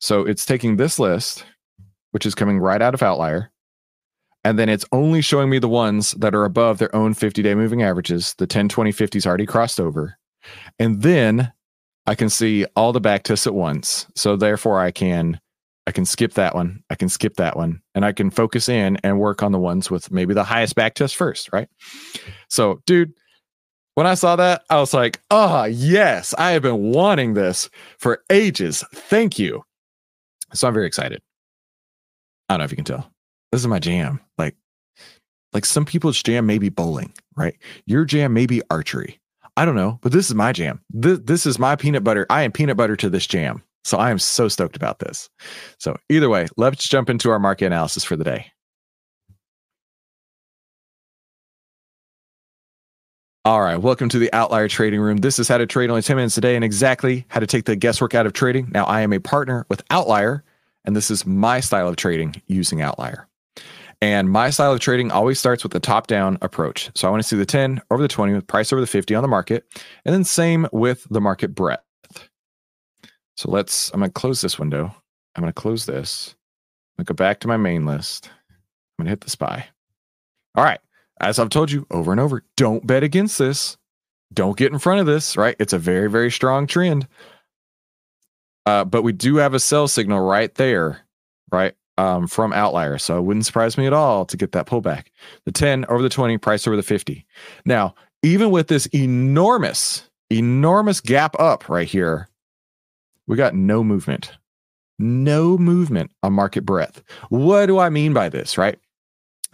So 0.00 0.22
it's 0.22 0.46
taking 0.46 0.76
this 0.76 0.98
list, 0.98 1.44
which 2.10 2.26
is 2.26 2.34
coming 2.34 2.58
right 2.58 2.82
out 2.82 2.94
of 2.94 3.00
OVTLYR, 3.00 3.48
and 4.44 4.58
then 4.58 4.68
it's 4.68 4.84
only 4.92 5.20
showing 5.20 5.50
me 5.50 5.58
the 5.58 5.68
ones 5.68 6.12
that 6.12 6.34
are 6.34 6.44
above 6.44 6.78
their 6.78 6.94
own 6.94 7.14
50 7.14 7.42
day 7.42 7.54
moving 7.54 7.82
averages. 7.82 8.34
The 8.38 8.46
10, 8.46 8.68
20, 8.68 8.92
50s 8.92 9.26
already 9.26 9.46
crossed 9.46 9.80
over. 9.80 10.16
And 10.78 11.02
then 11.02 11.52
I 12.08 12.14
can 12.14 12.30
see 12.30 12.64
all 12.74 12.94
the 12.94 13.02
back 13.02 13.24
tests 13.24 13.46
at 13.46 13.52
once. 13.52 14.06
So 14.16 14.34
therefore 14.34 14.80
I 14.80 14.90
can 14.90 15.38
I 15.86 15.92
can 15.92 16.06
skip 16.06 16.32
that 16.34 16.54
one. 16.54 16.82
I 16.88 16.94
can 16.94 17.10
skip 17.10 17.36
that 17.36 17.54
one 17.54 17.82
and 17.94 18.02
I 18.02 18.12
can 18.12 18.30
focus 18.30 18.66
in 18.66 18.96
and 19.04 19.20
work 19.20 19.42
on 19.42 19.52
the 19.52 19.58
ones 19.58 19.90
with 19.90 20.10
maybe 20.10 20.32
the 20.32 20.42
highest 20.44 20.74
back 20.74 20.94
test 20.94 21.16
first, 21.16 21.50
right? 21.52 21.68
So, 22.48 22.80
dude, 22.86 23.12
when 23.94 24.06
I 24.06 24.14
saw 24.14 24.36
that, 24.36 24.62
I 24.70 24.76
was 24.80 24.94
like, 24.94 25.20
"Oh, 25.30 25.64
yes, 25.64 26.34
I 26.38 26.52
have 26.52 26.62
been 26.62 26.92
wanting 26.92 27.34
this 27.34 27.68
for 27.98 28.22
ages. 28.30 28.82
Thank 28.94 29.38
you." 29.38 29.64
So 30.54 30.66
I'm 30.66 30.74
very 30.74 30.86
excited. 30.86 31.20
I 32.48 32.54
don't 32.54 32.60
know 32.60 32.64
if 32.64 32.70
you 32.70 32.76
can 32.76 32.86
tell. 32.86 33.10
This 33.52 33.60
is 33.60 33.66
my 33.66 33.80
jam. 33.80 34.20
Like 34.38 34.56
like 35.52 35.66
some 35.66 35.84
people's 35.84 36.22
jam 36.22 36.46
may 36.46 36.56
be 36.56 36.70
bowling, 36.70 37.12
right? 37.36 37.56
Your 37.84 38.06
jam 38.06 38.32
may 38.32 38.46
be 38.46 38.62
archery. 38.70 39.20
I 39.58 39.64
don't 39.64 39.74
know, 39.74 39.98
but 40.02 40.12
this 40.12 40.28
is 40.28 40.36
my 40.36 40.52
jam. 40.52 40.80
This, 40.88 41.18
this 41.24 41.44
is 41.44 41.58
my 41.58 41.74
peanut 41.74 42.04
butter. 42.04 42.26
I 42.30 42.42
am 42.42 42.52
peanut 42.52 42.76
butter 42.76 42.94
to 42.94 43.10
this 43.10 43.26
jam. 43.26 43.60
So 43.82 43.98
I 43.98 44.12
am 44.12 44.20
so 44.20 44.46
stoked 44.46 44.76
about 44.76 45.00
this. 45.00 45.28
So 45.78 45.96
either 46.08 46.28
way, 46.28 46.46
let's 46.56 46.86
jump 46.86 47.10
into 47.10 47.28
our 47.30 47.40
market 47.40 47.66
analysis 47.66 48.04
for 48.04 48.14
the 48.14 48.22
day. 48.22 48.52
All 53.44 53.60
right, 53.60 53.78
welcome 53.78 54.08
to 54.10 54.20
the 54.20 54.30
OVTLYR 54.32 54.70
Trading 54.70 55.00
Room. 55.00 55.16
This 55.16 55.40
is 55.40 55.48
how 55.48 55.58
to 55.58 55.66
trade 55.66 55.90
only 55.90 56.02
10 56.02 56.14
minutes 56.14 56.38
a 56.38 56.40
day 56.40 56.54
and 56.54 56.62
exactly 56.62 57.26
how 57.26 57.40
to 57.40 57.46
take 57.48 57.64
the 57.64 57.74
guesswork 57.74 58.14
out 58.14 58.26
of 58.26 58.34
trading. 58.34 58.68
Now, 58.70 58.84
I 58.84 59.00
am 59.00 59.12
a 59.12 59.18
partner 59.18 59.66
with 59.68 59.84
OVTLYR, 59.88 60.42
and 60.84 60.94
this 60.94 61.10
is 61.10 61.26
my 61.26 61.58
style 61.58 61.88
of 61.88 61.96
trading 61.96 62.40
using 62.46 62.78
OVTLYR. 62.78 63.24
And 64.00 64.30
my 64.30 64.50
style 64.50 64.72
of 64.72 64.80
trading 64.80 65.10
always 65.10 65.40
starts 65.40 65.64
with 65.64 65.72
the 65.72 65.80
top 65.80 66.06
down 66.06 66.38
approach. 66.40 66.90
So 66.94 67.08
I 67.08 67.10
want 67.10 67.22
to 67.22 67.28
see 67.28 67.36
the 67.36 67.44
10 67.44 67.80
over 67.90 68.00
the 68.00 68.08
20 68.08 68.32
with 68.32 68.46
price 68.46 68.72
over 68.72 68.80
the 68.80 68.86
50 68.86 69.14
on 69.14 69.22
the 69.22 69.28
market, 69.28 69.64
and 70.04 70.14
then 70.14 70.24
same 70.24 70.68
with 70.72 71.06
the 71.10 71.20
market 71.20 71.54
breadth. 71.54 71.82
So 73.36 73.50
let's, 73.50 73.90
I'm 73.92 74.00
going 74.00 74.10
to 74.10 74.14
close 74.14 74.40
this 74.40 74.58
window. 74.58 74.94
I'm 75.34 75.42
going 75.42 75.52
to 75.52 75.60
close 75.60 75.86
this. 75.86 76.34
I'm 76.98 77.04
going 77.04 77.06
to 77.06 77.12
go 77.12 77.16
back 77.16 77.40
to 77.40 77.48
my 77.48 77.56
main 77.56 77.86
list. 77.86 78.30
I'm 78.98 79.04
going 79.04 79.06
to 79.06 79.10
hit 79.10 79.20
the 79.20 79.30
SPY. 79.30 79.66
All 80.54 80.64
right. 80.64 80.80
As 81.20 81.38
I've 81.38 81.50
told 81.50 81.70
you 81.70 81.86
over 81.90 82.12
and 82.12 82.20
over, 82.20 82.44
don't 82.56 82.86
bet 82.86 83.02
against 83.02 83.38
this. 83.38 83.76
Don't 84.32 84.56
get 84.56 84.72
in 84.72 84.78
front 84.78 85.00
of 85.00 85.06
this, 85.06 85.36
right? 85.36 85.56
It's 85.58 85.72
a 85.72 85.78
very, 85.78 86.10
very 86.10 86.30
strong 86.30 86.66
trend. 86.66 87.08
Uh, 88.66 88.84
but 88.84 89.02
we 89.02 89.12
do 89.12 89.36
have 89.36 89.54
a 89.54 89.60
sell 89.60 89.88
signal 89.88 90.20
right 90.20 90.54
there, 90.56 91.00
right? 91.50 91.74
Um, 91.98 92.28
from 92.28 92.52
OVTLYR. 92.52 93.00
So 93.00 93.18
it 93.18 93.22
wouldn't 93.22 93.44
surprise 93.44 93.76
me 93.76 93.84
at 93.84 93.92
all 93.92 94.24
to 94.26 94.36
get 94.36 94.52
that 94.52 94.66
pullback. 94.66 95.06
The 95.46 95.50
10 95.50 95.84
over 95.86 96.00
the 96.00 96.08
20, 96.08 96.38
price 96.38 96.64
over 96.64 96.76
the 96.76 96.82
50. 96.84 97.26
Now, 97.64 97.92
even 98.22 98.52
with 98.52 98.68
this 98.68 98.86
enormous, 98.86 100.08
enormous 100.30 101.00
gap 101.00 101.34
up 101.40 101.68
right 101.68 101.88
here, 101.88 102.28
we 103.26 103.36
got 103.36 103.56
no 103.56 103.82
movement. 103.82 104.32
No 105.00 105.58
movement 105.58 106.12
on 106.22 106.32
market 106.32 106.64
breadth. 106.64 107.02
What 107.30 107.66
do 107.66 107.78
I 107.78 107.90
mean 107.90 108.12
by 108.12 108.28
this, 108.28 108.56
right? 108.56 108.78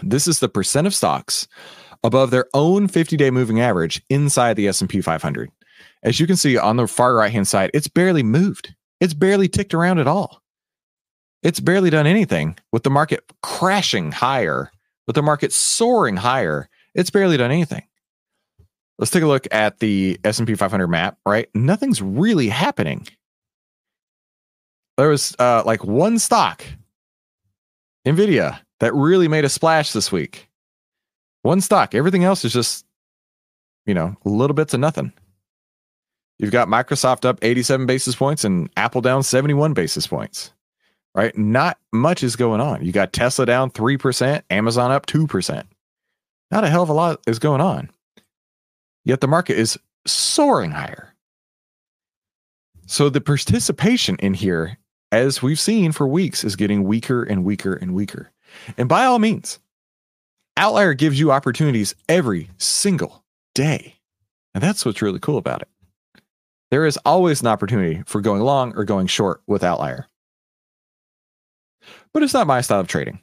This 0.03 0.27
is 0.27 0.41
the 0.41 0.49
percent 0.49 0.87
of 0.87 0.95
stocks 0.95 1.49
above 2.03 2.31
their 2.31 2.47
own 2.55 2.89
50-day 2.89 3.31
moving 3.31 3.61
average 3.61 4.03
inside 4.11 4.55
the 4.55 4.69
S&P 4.69 5.01
500. 5.01 5.51
As 6.03 6.21
you 6.21 6.27
can 6.27 6.37
see 6.37 6.59
on 6.59 6.77
the 6.77 6.87
far 6.87 7.15
right-hand 7.15 7.49
side, 7.49 7.71
it's 7.73 7.89
barely 7.89 8.23
moved. 8.23 8.75
It's 9.01 9.15
barely 9.15 9.49
ticked 9.49 9.75
around 9.75 9.99
at 9.99 10.07
all. 10.07 10.43
It's 11.45 11.61
barely 11.61 11.91
done 11.91 12.07
anything 12.07 12.57
with 12.73 12.83
the 12.83 12.91
market 12.91 13.23
crashing 13.43 14.11
higher, 14.11 14.73
with 15.07 15.15
the 15.15 15.23
market 15.23 15.53
soaring 15.53 16.17
higher. 16.17 16.69
It's 16.95 17.11
barely 17.11 17.37
done 17.37 17.53
anything. 17.53 17.85
Let's 18.99 19.13
take 19.13 19.23
a 19.23 19.29
look 19.29 19.47
at 19.53 19.79
the 19.79 20.19
S&P 20.25 20.55
500 20.57 20.89
map, 20.89 21.19
right? 21.25 21.49
Nothing's 21.55 22.03
really 22.03 22.49
happening 22.49 23.07
there 24.97 25.09
was 25.09 25.35
uh, 25.39 25.63
like 25.65 25.85
one 25.85 26.19
stock, 26.19 26.65
Nvidia, 28.07 28.61
that 28.81 28.95
really 28.95 29.29
made 29.29 29.45
a 29.45 29.49
splash 29.49 29.93
this 29.93 30.13
week. 30.13 30.49
One 31.43 31.61
stock. 31.61 31.95
Everything 31.95 32.25
else 32.25 32.45
is 32.45 32.53
just, 32.53 32.87
you 33.87 33.95
know, 33.95 34.17
little 34.25 34.55
bits 34.55 34.75
of 34.75 34.81
nothing. 34.81 35.13
You've 36.39 36.53
got 36.53 36.69
Microsoft 36.69 37.25
up 37.25 37.39
87 37.43 37.87
basis 37.87 38.15
points 38.15 38.45
and 38.45 38.71
Apple 38.77 39.01
down 39.01 39.23
71 39.23 39.73
basis 39.73 40.07
points. 40.07 40.53
Right? 41.15 41.37
Not 41.37 41.79
much 41.93 42.23
is 42.23 42.35
going 42.35 42.61
on. 42.61 42.85
You 42.85 42.91
got 42.91 43.13
Tesla 43.13 43.47
down 43.47 43.71
3%, 43.71 44.43
Amazon 44.51 44.91
up 44.91 45.07
2%. 45.07 45.65
Not 46.51 46.65
a 46.65 46.69
hell 46.69 46.83
of 46.83 46.89
a 46.89 46.93
lot 46.93 47.21
is 47.27 47.39
going 47.39 47.61
on. 47.61 47.91
Yet 49.05 49.21
the 49.21 49.29
market 49.29 49.59
is 49.59 49.79
soaring 50.07 50.73
higher. 50.73 51.15
So 52.87 53.09
the 53.09 53.21
participation 53.21 54.17
in 54.17 54.35
here 54.35 54.79
as 55.15 55.41
we've 55.41 55.61
seen 55.61 55.93
for 55.93 56.09
weeks, 56.09 56.43
is 56.43 56.57
getting 56.57 56.83
weaker 56.83 57.23
and 57.23 57.45
weaker 57.45 57.75
and 57.75 57.95
weaker. 57.95 58.33
And 58.77 58.89
by 58.89 59.05
all 59.05 59.21
means, 59.21 59.61
OVTLYR 60.59 60.99
gives 60.99 61.21
you 61.21 61.31
opportunities 61.31 61.95
every 62.09 62.51
single 62.59 63.25
day. 63.55 64.01
And 64.55 64.63
that's 64.63 64.85
what's 64.85 65.03
really 65.03 65.21
cool 65.21 65.39
about 65.39 65.63
it. 65.63 65.69
There 66.73 66.85
is 66.85 66.99
always 67.05 67.41
an 67.41 67.47
opportunity 67.47 68.03
for 68.07 68.21
going 68.21 68.43
long 68.43 68.75
or 68.77 68.83
going 68.83 69.07
short 69.07 69.41
with 69.47 69.63
OVTLYR. 69.63 70.07
But 72.15 72.23
it's 72.23 72.33
not 72.33 72.47
my 72.47 72.61
style 72.61 72.81
of 72.81 72.87
trading. 72.87 73.21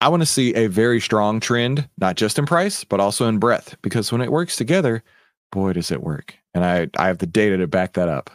I 0.00 0.08
want 0.08 0.20
to 0.20 0.26
see 0.26 0.54
a 0.54 0.66
very 0.66 1.00
strong 1.00 1.40
trend, 1.40 1.88
not 1.98 2.16
just 2.16 2.38
in 2.38 2.44
price, 2.44 2.84
but 2.84 3.00
also 3.00 3.26
in 3.26 3.38
breadth, 3.38 3.76
because 3.80 4.12
when 4.12 4.20
it 4.20 4.32
works 4.32 4.56
together, 4.56 5.02
boy, 5.50 5.72
does 5.72 5.90
it 5.90 6.02
work. 6.02 6.34
And 6.52 6.64
I, 6.64 6.90
I 6.98 7.06
have 7.06 7.18
the 7.18 7.26
data 7.26 7.56
to 7.56 7.66
back 7.66 7.94
that 7.94 8.08
up. 8.08 8.30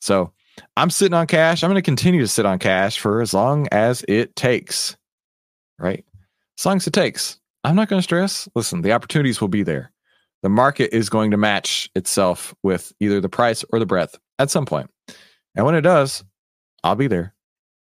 So 0.00 0.32
I'm 0.76 0.90
sitting 0.90 1.14
on 1.14 1.28
cash. 1.28 1.62
I'm 1.62 1.70
going 1.70 1.76
to 1.76 1.82
continue 1.82 2.20
to 2.20 2.28
sit 2.28 2.44
on 2.44 2.58
cash 2.58 2.98
for 2.98 3.22
as 3.22 3.32
long 3.32 3.68
as 3.72 4.04
it 4.08 4.36
takes. 4.36 4.96
Right? 5.78 6.04
As 6.58 6.66
long 6.66 6.76
as 6.76 6.86
it 6.86 6.92
takes. 6.92 7.38
I'm 7.64 7.76
not 7.76 7.88
going 7.88 8.00
to 8.00 8.04
stress. 8.04 8.48
Listen, 8.54 8.82
the 8.82 8.92
opportunities 8.92 9.40
will 9.40 9.48
be 9.48 9.62
there. 9.62 9.92
The 10.42 10.48
market 10.48 10.92
is 10.92 11.08
going 11.08 11.30
to 11.30 11.36
match 11.36 11.88
itself 11.94 12.54
with 12.64 12.92
either 12.98 13.20
the 13.20 13.28
price 13.28 13.64
or 13.72 13.78
the 13.78 13.86
breadth 13.86 14.18
at 14.40 14.50
some 14.50 14.66
point. 14.66 14.90
And 15.54 15.64
when 15.64 15.76
it 15.76 15.82
does, 15.82 16.24
I'll 16.82 16.96
be 16.96 17.06
there. 17.06 17.34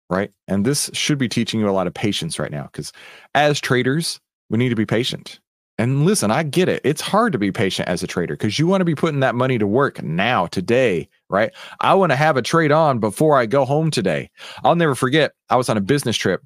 Right. 0.10 0.32
And 0.48 0.66
this 0.66 0.90
should 0.94 1.18
be 1.18 1.28
teaching 1.28 1.60
you 1.60 1.70
a 1.70 1.72
lot 1.72 1.88
of 1.88 1.94
patience 1.94 2.38
right 2.38 2.52
now 2.52 2.64
because 2.72 2.92
as 3.34 3.60
traders, 3.60 4.20
we 4.50 4.58
need 4.58 4.70
to 4.70 4.76
be 4.76 4.86
patient. 4.86 5.40
And 5.78 6.06
listen, 6.06 6.32
I 6.32 6.44
get 6.44 6.70
it. 6.70 6.82
It's 6.86 7.02
hard 7.02 7.34
to 7.34 7.40
be 7.40 7.52
patient 7.52 7.90
as 7.90 8.02
a 8.02 8.08
trader 8.08 8.36
because 8.36 8.58
you 8.58 8.66
want 8.66 8.82
to 8.82 8.86
be 8.86 8.96
putting 8.96 9.20
that 9.20 9.36
money 9.36 9.58
to 9.58 9.68
work 9.68 10.02
now, 10.02 10.46
today, 10.46 11.10
right? 11.30 11.52
I 11.82 11.96
want 11.96 12.12
to 12.12 12.16
have 12.16 12.38
a 12.38 12.42
trade 12.42 12.72
on 12.72 13.00
before 13.00 13.38
I 13.38 13.46
go 13.46 13.66
home 13.66 13.92
today. 13.92 14.30
I'll 14.64 14.76
never 14.76 14.96
forget, 14.96 15.34
I 15.50 15.58
was 15.58 15.68
on 15.68 15.76
a 15.76 15.82
business 15.82 16.16
trip. 16.16 16.42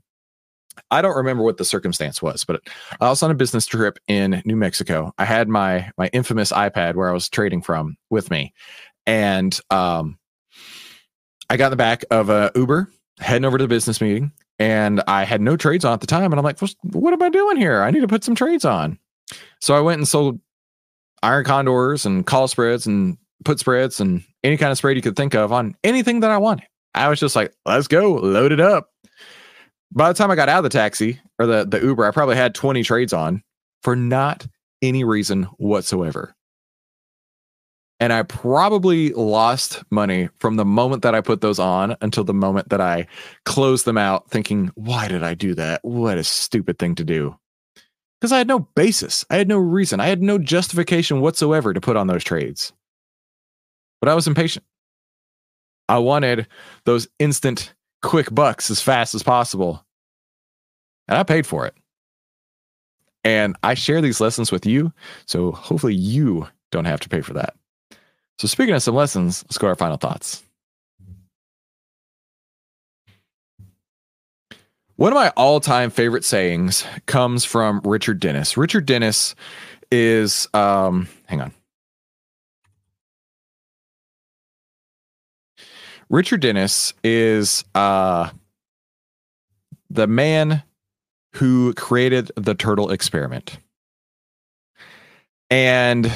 I 0.89 1.01
don't 1.01 1.15
remember 1.15 1.43
what 1.43 1.57
the 1.57 1.65
circumstance 1.65 2.21
was, 2.21 2.43
but 2.43 2.61
I 3.01 3.09
was 3.09 3.21
on 3.21 3.29
a 3.29 3.35
business 3.35 3.65
trip 3.65 3.99
in 4.07 4.41
New 4.45 4.55
Mexico. 4.55 5.13
I 5.17 5.25
had 5.25 5.49
my 5.49 5.91
my 5.97 6.07
infamous 6.13 6.51
iPad 6.51 6.95
where 6.95 7.09
I 7.09 7.13
was 7.13 7.29
trading 7.29 7.61
from 7.61 7.97
with 8.09 8.31
me. 8.31 8.53
And 9.05 9.59
um 9.69 10.17
I 11.49 11.57
got 11.57 11.67
in 11.67 11.71
the 11.71 11.77
back 11.77 12.05
of 12.11 12.29
a 12.29 12.51
Uber 12.55 12.89
heading 13.19 13.45
over 13.45 13.57
to 13.57 13.63
the 13.63 13.67
business 13.67 14.01
meeting 14.01 14.31
and 14.59 15.01
I 15.07 15.23
had 15.23 15.41
no 15.41 15.55
trades 15.55 15.85
on 15.85 15.93
at 15.93 16.01
the 16.01 16.07
time. 16.07 16.31
And 16.31 16.39
I'm 16.39 16.43
like, 16.43 16.59
what 16.83 17.13
am 17.13 17.21
I 17.21 17.29
doing 17.29 17.57
here? 17.57 17.81
I 17.81 17.91
need 17.91 18.01
to 18.01 18.07
put 18.07 18.23
some 18.23 18.35
trades 18.35 18.65
on. 18.65 18.99
So 19.61 19.75
I 19.75 19.79
went 19.79 19.99
and 19.99 20.07
sold 20.07 20.39
iron 21.23 21.45
condors 21.45 22.05
and 22.05 22.25
call 22.25 22.47
spreads 22.47 22.85
and 22.85 23.17
put 23.45 23.59
spreads 23.59 23.99
and 23.99 24.23
any 24.43 24.57
kind 24.57 24.71
of 24.71 24.77
spread 24.77 24.97
you 24.97 25.01
could 25.01 25.15
think 25.15 25.33
of 25.33 25.53
on 25.53 25.75
anything 25.83 26.19
that 26.21 26.31
I 26.31 26.37
wanted. 26.37 26.67
I 26.93 27.07
was 27.07 27.19
just 27.19 27.35
like, 27.35 27.53
let's 27.65 27.87
go, 27.87 28.13
load 28.13 28.51
it 28.51 28.59
up. 28.59 28.89
By 29.91 30.09
the 30.09 30.13
time 30.13 30.29
I 30.29 30.35
got 30.35 30.49
out 30.49 30.59
of 30.59 30.63
the 30.63 30.69
taxi 30.69 31.19
or 31.39 31.45
the, 31.45 31.65
the 31.65 31.79
Uber, 31.79 32.05
I 32.05 32.11
probably 32.11 32.35
had 32.35 32.53
20 32.53 32.83
trades 32.83 33.13
on 33.13 33.41
for 33.81 33.95
not 33.95 34.45
any 34.81 35.03
reason 35.03 35.43
whatsoever. 35.57 36.35
And 37.99 38.13
I 38.13 38.23
probably 38.23 39.09
lost 39.11 39.83
money 39.89 40.29
from 40.39 40.55
the 40.55 40.65
moment 40.65 41.03
that 41.03 41.15
I 41.15 41.21
put 41.21 41.41
those 41.41 41.59
on 41.59 41.97
until 42.01 42.23
the 42.23 42.33
moment 42.33 42.69
that 42.69 42.79
I 42.79 43.07
closed 43.45 43.85
them 43.85 43.97
out, 43.97 44.29
thinking, 44.29 44.71
why 44.75 45.09
did 45.09 45.23
I 45.23 45.33
do 45.33 45.53
that? 45.55 45.83
What 45.83 46.17
a 46.17 46.23
stupid 46.23 46.79
thing 46.79 46.95
to 46.95 47.03
do 47.03 47.37
because 48.19 48.31
I 48.31 48.37
had 48.37 48.47
no 48.47 48.59
basis. 48.59 49.25
I 49.29 49.37
had 49.37 49.47
no 49.47 49.57
reason. 49.57 49.99
I 49.99 50.07
had 50.07 50.21
no 50.21 50.37
justification 50.37 51.21
whatsoever 51.21 51.73
to 51.73 51.81
put 51.81 51.95
on 51.95 52.07
those 52.07 52.23
trades. 52.23 52.73
But 54.01 54.09
I 54.09 54.15
was 54.15 54.27
impatient. 54.27 54.65
I 55.87 55.99
wanted 55.99 56.47
those 56.85 57.07
instant, 57.17 57.73
quick 58.01 58.33
bucks 58.33 58.69
as 58.69 58.81
fast 58.81 59.15
as 59.15 59.23
possible. 59.23 59.85
And 61.07 61.17
I 61.17 61.23
paid 61.23 61.47
for 61.47 61.65
it. 61.65 61.73
And 63.23 63.57
I 63.63 63.73
share 63.73 64.01
these 64.01 64.21
lessons 64.21 64.51
with 64.51 64.65
you. 64.65 64.93
So 65.25 65.51
hopefully 65.51 65.95
you 65.95 66.47
don't 66.71 66.85
have 66.85 66.99
to 67.01 67.09
pay 67.09 67.21
for 67.21 67.33
that. 67.33 67.55
So, 68.39 68.47
speaking 68.47 68.73
of 68.73 68.81
some 68.81 68.95
lessons, 68.95 69.43
let's 69.43 69.57
go 69.57 69.67
to 69.67 69.71
our 69.71 69.75
final 69.75 69.97
thoughts. 69.97 70.41
One 74.95 75.11
of 75.11 75.15
my 75.15 75.33
all 75.35 75.59
time 75.59 75.89
favorite 75.89 76.23
sayings 76.23 76.85
comes 77.05 77.43
from 77.43 77.81
Richard 77.83 78.21
Dennis. 78.21 78.55
Richard 78.55 78.85
Dennis 78.85 79.35
is, 79.91 80.47
um, 80.53 81.09
hang 81.25 81.41
on. 81.41 81.53
Richard 86.09 86.39
Dennis 86.39 86.93
is 87.03 87.65
uh, 87.75 88.29
the 89.89 90.07
man 90.07 90.63
who 91.35 91.73
created 91.73 92.31
the 92.37 92.55
turtle 92.55 92.89
experiment. 92.89 93.57
And 95.49 96.09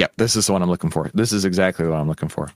yep, 0.00 0.14
this 0.16 0.34
is 0.34 0.46
the 0.46 0.52
one 0.54 0.62
I'm 0.62 0.70
looking 0.70 0.90
for. 0.90 1.10
This 1.12 1.30
is 1.30 1.44
exactly 1.44 1.86
what 1.86 2.00
I'm 2.00 2.08
looking 2.08 2.30
for. 2.30 2.50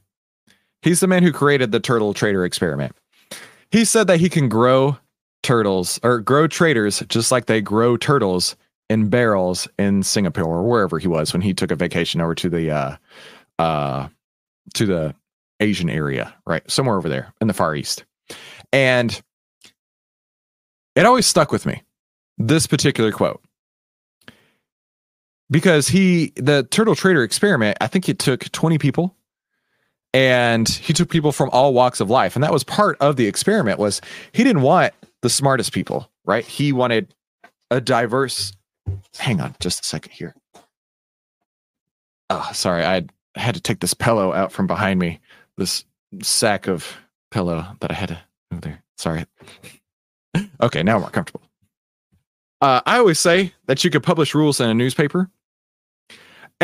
He's 0.81 1.01
the 1.01 1.07
man 1.07 1.23
who 1.23 1.31
created 1.31 1.73
the 1.73 1.81
turtle 1.81 2.15
trader 2.15 2.43
experiment. 2.45 2.97
He 3.71 3.85
said 3.85 4.07
that 4.07 4.19
he 4.19 4.31
can 4.31 4.49
grow 4.49 4.97
turtles 5.43 6.01
or 6.03 6.21
grow 6.21 6.47
traders 6.47 7.03
just 7.09 7.31
like 7.31 7.45
they 7.45 7.61
grow 7.61 7.99
turtles 7.99 8.57
in 8.89 9.11
barrels 9.11 9.69
in 9.79 10.03
Singapore 10.03 10.61
or 10.61 10.63
wherever 10.63 10.99
he 10.99 11.07
was 11.07 11.35
when 11.35 11.43
he 11.43 11.53
took 11.53 11.71
a 11.71 11.77
vacation 11.77 12.23
over 12.23 12.35
to 12.35 12.49
the 12.49 12.71
uh 12.71 12.97
uh 13.59 14.09
to 14.73 14.87
the 14.87 15.15
Asian 15.61 15.91
area, 15.91 16.35
right? 16.47 16.69
Somewhere 16.71 16.97
over 16.97 17.11
there 17.11 17.33
in 17.43 17.47
the 17.47 17.55
Far 17.55 17.75
East. 17.75 18.05
And 18.73 19.21
it 20.97 21.05
always 21.05 21.27
stuck 21.27 21.53
with 21.53 21.67
me. 21.67 21.83
This 22.39 22.67
particular 22.67 23.13
quote. 23.13 23.44
Because 25.55 25.87
he 25.87 26.33
the 26.35 26.67
turtle 26.71 26.97
trader 26.97 27.23
experiment, 27.23 27.79
I 27.81 27.87
think 27.87 28.09
it 28.09 28.19
took 28.19 28.51
20 28.51 28.77
people. 28.79 29.15
And 30.13 30.69
he 30.69 30.93
took 30.93 31.11
people 31.11 31.31
from 31.33 31.49
all 31.51 31.73
walks 31.75 32.01
of 32.01 32.11
life. 32.11 32.37
And 32.37 32.43
that 32.43 32.53
was 32.53 32.65
part 32.65 32.97
of 33.01 33.17
the 33.17 33.27
experiment 33.27 33.79
was 33.79 34.01
he 34.33 34.43
didn't 34.43 34.63
want 34.63 34.93
the 35.23 35.31
smartest 35.31 35.73
people 35.73 36.11
right? 36.25 36.45
He 36.45 36.73
wanted 36.73 37.15
a 37.71 37.81
diverse 37.81 38.53
hang 39.19 39.41
on 39.41 39.55
just 39.61 39.85
a 39.85 39.87
second 39.87 40.13
here. 40.13 40.35
Oh 42.31 42.51
sorry 42.53 42.85
i 42.85 43.03
had 43.37 43.55
to 43.55 43.61
take 43.61 43.81
this 43.81 43.95
pillow 43.95 44.33
out 44.33 44.51
from 44.53 44.67
behind 44.67 44.99
me 44.99 45.21
this 45.57 45.85
sack 46.23 46.67
of 46.67 46.97
pillow 47.31 47.67
that 47.81 47.91
i 47.91 47.95
had 47.95 48.09
to 48.09 48.19
move 48.51 48.63
there 48.63 48.83
sorry. 48.97 49.25
Okay 50.61 50.83
now 50.83 50.97
i'm 50.97 51.01
more 51.01 51.11
comfortable. 51.11 51.43
Uh, 52.61 52.81
i 52.87 52.99
always 52.99 53.19
say 53.19 53.53
that 53.67 53.85
you 53.85 53.91
could 53.91 54.03
publish 54.03 54.35
rules 54.35 54.61
in 54.61 54.69
a 54.69 54.75
newspaper 54.75 55.31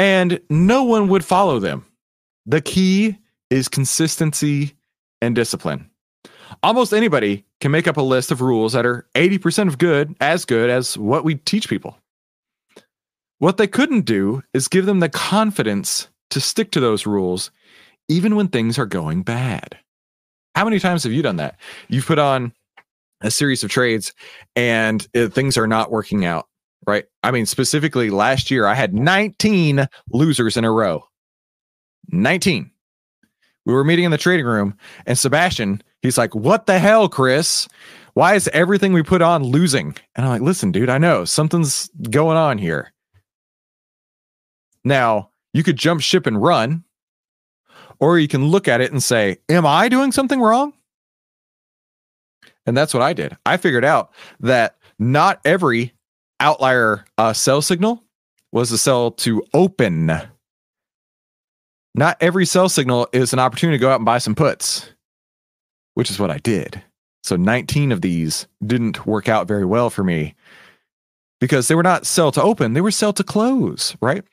and 0.00 0.40
no 0.48 0.82
one 0.82 1.08
would 1.08 1.22
follow 1.22 1.58
them 1.58 1.84
the 2.46 2.62
key 2.62 3.18
is 3.50 3.68
consistency 3.68 4.72
and 5.20 5.34
discipline. 5.34 5.90
Almost 6.62 6.94
anybody 6.94 7.44
can 7.60 7.70
make 7.70 7.86
up 7.86 7.98
a 7.98 8.02
list 8.02 8.30
of 8.30 8.40
rules 8.40 8.72
that 8.72 8.86
are 8.86 9.06
80% 9.14 9.68
of 9.68 9.76
good, 9.76 10.16
as 10.22 10.46
good 10.46 10.70
as 10.70 10.96
what 10.96 11.22
we 11.22 11.34
teach 11.34 11.68
people. 11.68 11.98
What 13.38 13.58
they 13.58 13.66
couldn't 13.66 14.06
do 14.06 14.42
is 14.54 14.68
give 14.68 14.86
them 14.86 15.00
the 15.00 15.10
confidence 15.10 16.08
to 16.30 16.40
stick 16.40 16.70
to 16.70 16.80
those 16.80 17.06
rules, 17.06 17.50
even 18.08 18.36
when 18.36 18.48
things 18.48 18.78
are 18.78 18.86
going 18.86 19.22
bad. 19.22 19.78
How 20.54 20.64
many 20.64 20.80
times 20.80 21.04
have 21.04 21.12
you 21.12 21.22
done 21.22 21.36
that? 21.36 21.60
You've 21.88 22.06
put 22.06 22.18
on 22.18 22.54
a 23.20 23.30
series 23.30 23.62
of 23.62 23.70
trades 23.70 24.14
and 24.56 25.06
uh, 25.14 25.28
things 25.28 25.58
are 25.58 25.66
not 25.66 25.90
working 25.90 26.24
out, 26.24 26.48
right? 26.86 27.04
I 27.22 27.30
mean, 27.30 27.46
specifically 27.46 28.10
last 28.10 28.50
year, 28.50 28.66
I 28.66 28.74
had 28.74 28.94
19 28.94 29.86
losers 30.10 30.56
in 30.56 30.64
a 30.64 30.70
row. 30.70 31.04
19 32.08 32.70
we 33.66 33.74
were 33.74 33.84
meeting 33.84 34.04
in 34.04 34.10
the 34.10 34.18
trading 34.18 34.46
room 34.46 34.76
and 35.06 35.18
Sebastian, 35.18 35.82
he's 36.02 36.18
like, 36.18 36.34
What 36.34 36.66
the 36.66 36.78
hell, 36.78 37.08
Chris? 37.08 37.68
Why 38.14 38.34
is 38.34 38.48
everything 38.52 38.92
we 38.92 39.02
put 39.02 39.22
on 39.22 39.44
losing? 39.44 39.96
And 40.14 40.26
I'm 40.26 40.32
like, 40.32 40.42
Listen, 40.42 40.72
dude, 40.72 40.88
I 40.90 40.98
know 40.98 41.24
something's 41.24 41.88
going 42.10 42.36
on 42.36 42.58
here. 42.58 42.92
Now, 44.84 45.30
you 45.52 45.62
could 45.62 45.76
jump 45.76 46.00
ship 46.00 46.26
and 46.26 46.40
run, 46.40 46.84
or 47.98 48.18
you 48.18 48.28
can 48.28 48.46
look 48.46 48.66
at 48.66 48.80
it 48.80 48.92
and 48.92 49.02
say, 49.02 49.38
Am 49.48 49.66
I 49.66 49.88
doing 49.88 50.12
something 50.12 50.40
wrong? 50.40 50.72
And 52.66 52.76
that's 52.76 52.94
what 52.94 53.02
I 53.02 53.12
did. 53.12 53.36
I 53.46 53.56
figured 53.56 53.84
out 53.84 54.12
that 54.40 54.76
not 54.98 55.40
every 55.44 55.92
OVTLYR 56.40 57.04
uh, 57.18 57.32
sell 57.32 57.62
signal 57.62 58.02
was 58.52 58.72
a 58.72 58.78
sell 58.78 59.10
to 59.12 59.42
open 59.54 60.20
not 61.94 62.16
every 62.20 62.46
sell 62.46 62.68
signal 62.68 63.08
is 63.12 63.32
an 63.32 63.38
opportunity 63.38 63.78
to 63.78 63.82
go 63.82 63.90
out 63.90 63.96
and 63.96 64.04
buy 64.04 64.18
some 64.18 64.34
puts, 64.34 64.92
which 65.94 66.10
is 66.10 66.18
what 66.18 66.30
I 66.30 66.38
did. 66.38 66.82
So 67.22 67.36
19 67.36 67.92
of 67.92 68.00
these 68.00 68.46
didn't 68.64 69.06
work 69.06 69.28
out 69.28 69.48
very 69.48 69.64
well 69.64 69.90
for 69.90 70.04
me 70.04 70.34
because 71.40 71.68
they 71.68 71.74
were 71.74 71.82
not 71.82 72.06
sell 72.06 72.32
to 72.32 72.42
open, 72.42 72.72
they 72.72 72.80
were 72.80 72.90
sell 72.90 73.12
to 73.14 73.24
close, 73.24 73.96
right? 74.00 74.24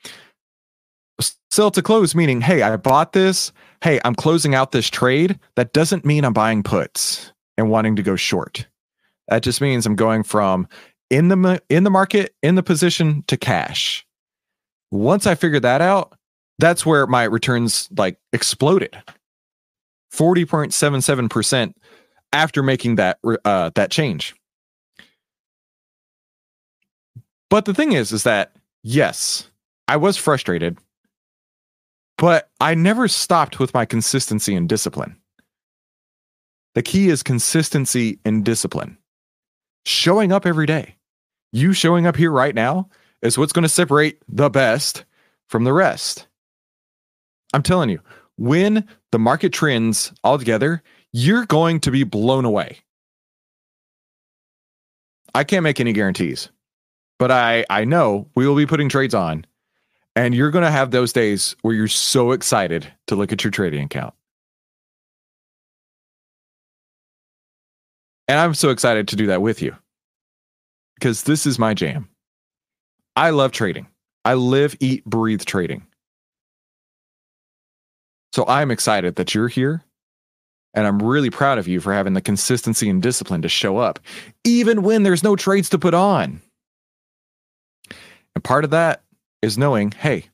Sell 1.50 1.70
to 1.72 1.82
close 1.82 2.14
meaning, 2.14 2.40
hey, 2.40 2.62
I 2.62 2.76
bought 2.76 3.12
this. 3.12 3.52
Hey, 3.82 4.00
I'm 4.04 4.14
closing 4.14 4.54
out 4.54 4.72
this 4.72 4.88
trade. 4.88 5.38
That 5.56 5.72
doesn't 5.72 6.04
mean 6.04 6.24
I'm 6.24 6.32
buying 6.32 6.62
puts 6.62 7.32
and 7.56 7.70
wanting 7.70 7.96
to 7.96 8.02
go 8.02 8.16
short. 8.16 8.66
That 9.28 9.42
just 9.42 9.60
means 9.60 9.84
I'm 9.84 9.96
going 9.96 10.22
from 10.22 10.68
in 11.10 11.28
the 11.28 11.62
in 11.68 11.84
the 11.84 11.90
market 11.90 12.34
in 12.42 12.54
the 12.54 12.62
position 12.62 13.24
to 13.26 13.36
cash. 13.36 14.06
Once 14.90 15.26
I 15.26 15.34
figured 15.34 15.62
that 15.62 15.80
out, 15.80 16.16
that's 16.58 16.84
where 16.84 17.06
my 17.06 17.24
returns 17.24 17.88
like 17.96 18.18
exploded. 18.32 18.96
40.77% 20.12 21.74
after 22.32 22.62
making 22.62 22.96
that 22.96 23.18
uh, 23.44 23.70
that 23.74 23.90
change. 23.90 24.34
But 27.50 27.64
the 27.64 27.74
thing 27.74 27.92
is 27.92 28.12
is 28.12 28.24
that 28.24 28.52
yes 28.84 29.50
i 29.88 29.96
was 29.96 30.16
frustrated 30.16 30.78
but 32.16 32.48
i 32.60 32.74
never 32.74 33.08
stopped 33.08 33.58
with 33.58 33.74
my 33.74 33.84
consistency 33.84 34.54
and 34.54 34.68
discipline. 34.68 35.16
The 36.74 36.82
key 36.82 37.08
is 37.08 37.22
consistency 37.24 38.20
and 38.24 38.44
discipline. 38.44 38.98
Showing 39.84 40.30
up 40.30 40.46
every 40.46 40.66
day 40.66 40.97
you 41.52 41.72
showing 41.72 42.06
up 42.06 42.16
here 42.16 42.30
right 42.30 42.54
now 42.54 42.88
is 43.22 43.38
what's 43.38 43.52
going 43.52 43.62
to 43.64 43.68
separate 43.68 44.20
the 44.28 44.50
best 44.50 45.04
from 45.48 45.64
the 45.64 45.72
rest 45.72 46.26
I'm 47.52 47.62
telling 47.62 47.88
you, 47.88 48.00
when 48.36 48.86
the 49.10 49.18
market 49.18 49.52
trends 49.52 50.12
all 50.22 50.38
together, 50.38 50.82
you're 51.12 51.46
going 51.46 51.80
to 51.80 51.90
be 51.90 52.04
blown 52.04 52.44
away. 52.44 52.78
I 55.34 55.44
can't 55.44 55.62
make 55.62 55.80
any 55.80 55.92
guarantees, 55.92 56.50
but 57.18 57.30
I 57.30 57.64
I 57.70 57.84
know 57.84 58.28
we 58.34 58.46
will 58.46 58.56
be 58.56 58.66
putting 58.66 58.88
trades 58.88 59.14
on, 59.14 59.46
and 60.16 60.34
you're 60.34 60.50
going 60.50 60.64
to 60.64 60.70
have 60.70 60.90
those 60.90 61.12
days 61.12 61.56
where 61.62 61.74
you're 61.74 61.88
so 61.88 62.32
excited 62.32 62.90
to 63.06 63.16
look 63.16 63.32
at 63.32 63.44
your 63.44 63.50
trading 63.50 63.84
account. 63.84 64.14
And 68.26 68.38
I'm 68.38 68.54
so 68.54 68.68
excited 68.70 69.08
to 69.08 69.16
do 69.16 69.26
that 69.28 69.40
with 69.40 69.62
you 69.62 69.74
because 70.98 71.22
this 71.22 71.46
is 71.46 71.58
my 71.58 71.74
jam. 71.74 72.08
I 73.14 73.30
love 73.30 73.52
trading. 73.52 73.86
I 74.24 74.34
live, 74.34 74.76
eat, 74.80 75.04
breathe 75.04 75.44
trading. 75.44 75.86
So 78.32 78.44
I'm 78.46 78.70
excited 78.70 79.16
that 79.16 79.34
you're 79.34 79.48
here. 79.48 79.82
And 80.74 80.86
I'm 80.86 81.02
really 81.02 81.30
proud 81.30 81.58
of 81.58 81.66
you 81.66 81.80
for 81.80 81.92
having 81.92 82.12
the 82.12 82.20
consistency 82.20 82.88
and 82.90 83.02
discipline 83.02 83.42
to 83.42 83.48
show 83.48 83.78
up, 83.78 83.98
even 84.44 84.82
when 84.82 85.02
there's 85.02 85.24
no 85.24 85.34
trades 85.34 85.70
to 85.70 85.78
put 85.78 85.94
on. 85.94 86.42
And 88.34 88.44
part 88.44 88.64
of 88.64 88.70
that 88.70 89.02
is 89.40 89.56
knowing 89.56 89.92
hey, 89.92 90.24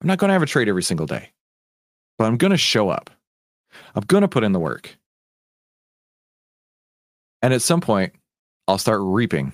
I'm 0.00 0.08
not 0.08 0.18
going 0.18 0.28
to 0.28 0.32
have 0.32 0.42
a 0.42 0.46
trade 0.46 0.68
every 0.68 0.82
single 0.82 1.06
day, 1.06 1.30
but 2.18 2.24
I'm 2.24 2.36
going 2.36 2.50
to 2.50 2.56
show 2.56 2.88
up. 2.88 3.10
I'm 3.94 4.04
going 4.04 4.22
to 4.22 4.28
put 4.28 4.44
in 4.44 4.52
the 4.52 4.60
work. 4.60 4.96
And 7.42 7.54
at 7.54 7.62
some 7.62 7.80
point, 7.80 8.12
I'll 8.66 8.78
start 8.78 9.00
reaping 9.02 9.52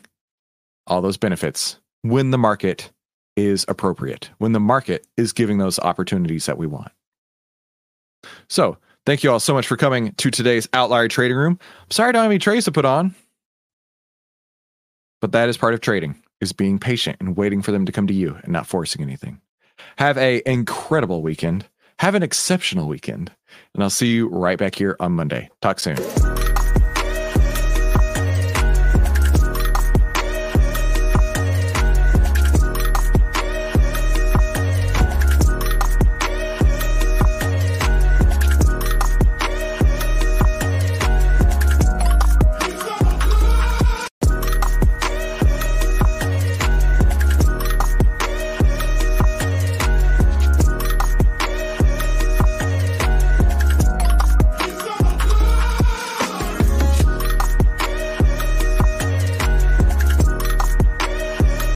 all 0.86 1.00
those 1.00 1.16
benefits 1.16 1.78
when 2.02 2.30
the 2.30 2.38
market 2.38 2.90
is 3.36 3.64
appropriate, 3.68 4.30
when 4.38 4.52
the 4.52 4.60
market 4.60 5.06
is 5.16 5.32
giving 5.32 5.58
those 5.58 5.78
opportunities 5.78 6.46
that 6.46 6.58
we 6.58 6.66
want. 6.66 6.92
So, 8.48 8.76
thank 9.06 9.24
you 9.24 9.30
all 9.30 9.40
so 9.40 9.54
much 9.54 9.66
for 9.66 9.76
coming 9.76 10.12
to 10.12 10.30
today's 10.30 10.66
OVTLYR 10.68 11.08
Trading 11.08 11.36
Room. 11.36 11.58
I'm 11.82 11.90
sorry 11.90 12.10
I 12.10 12.12
don't 12.12 12.22
have 12.22 12.30
any 12.30 12.38
trades 12.38 12.66
to 12.66 12.72
put 12.72 12.84
on, 12.84 13.14
but 15.20 15.32
that 15.32 15.48
is 15.48 15.56
part 15.56 15.74
of 15.74 15.80
trading 15.80 16.22
is 16.40 16.52
being 16.52 16.78
patient 16.78 17.16
and 17.20 17.36
waiting 17.36 17.62
for 17.62 17.70
them 17.70 17.86
to 17.86 17.92
come 17.92 18.06
to 18.08 18.14
you 18.14 18.36
and 18.42 18.52
not 18.52 18.66
forcing 18.66 19.00
anything. 19.00 19.40
Have 19.96 20.18
a 20.18 20.42
incredible 20.44 21.22
weekend. 21.22 21.66
Have 22.00 22.16
an 22.16 22.22
exceptional 22.22 22.88
weekend. 22.88 23.30
And 23.74 23.82
I'll 23.82 23.90
see 23.90 24.08
you 24.08 24.28
right 24.28 24.58
back 24.58 24.74
here 24.74 24.96
on 24.98 25.12
Monday. 25.12 25.50
Talk 25.60 25.78
soon. 25.78 25.96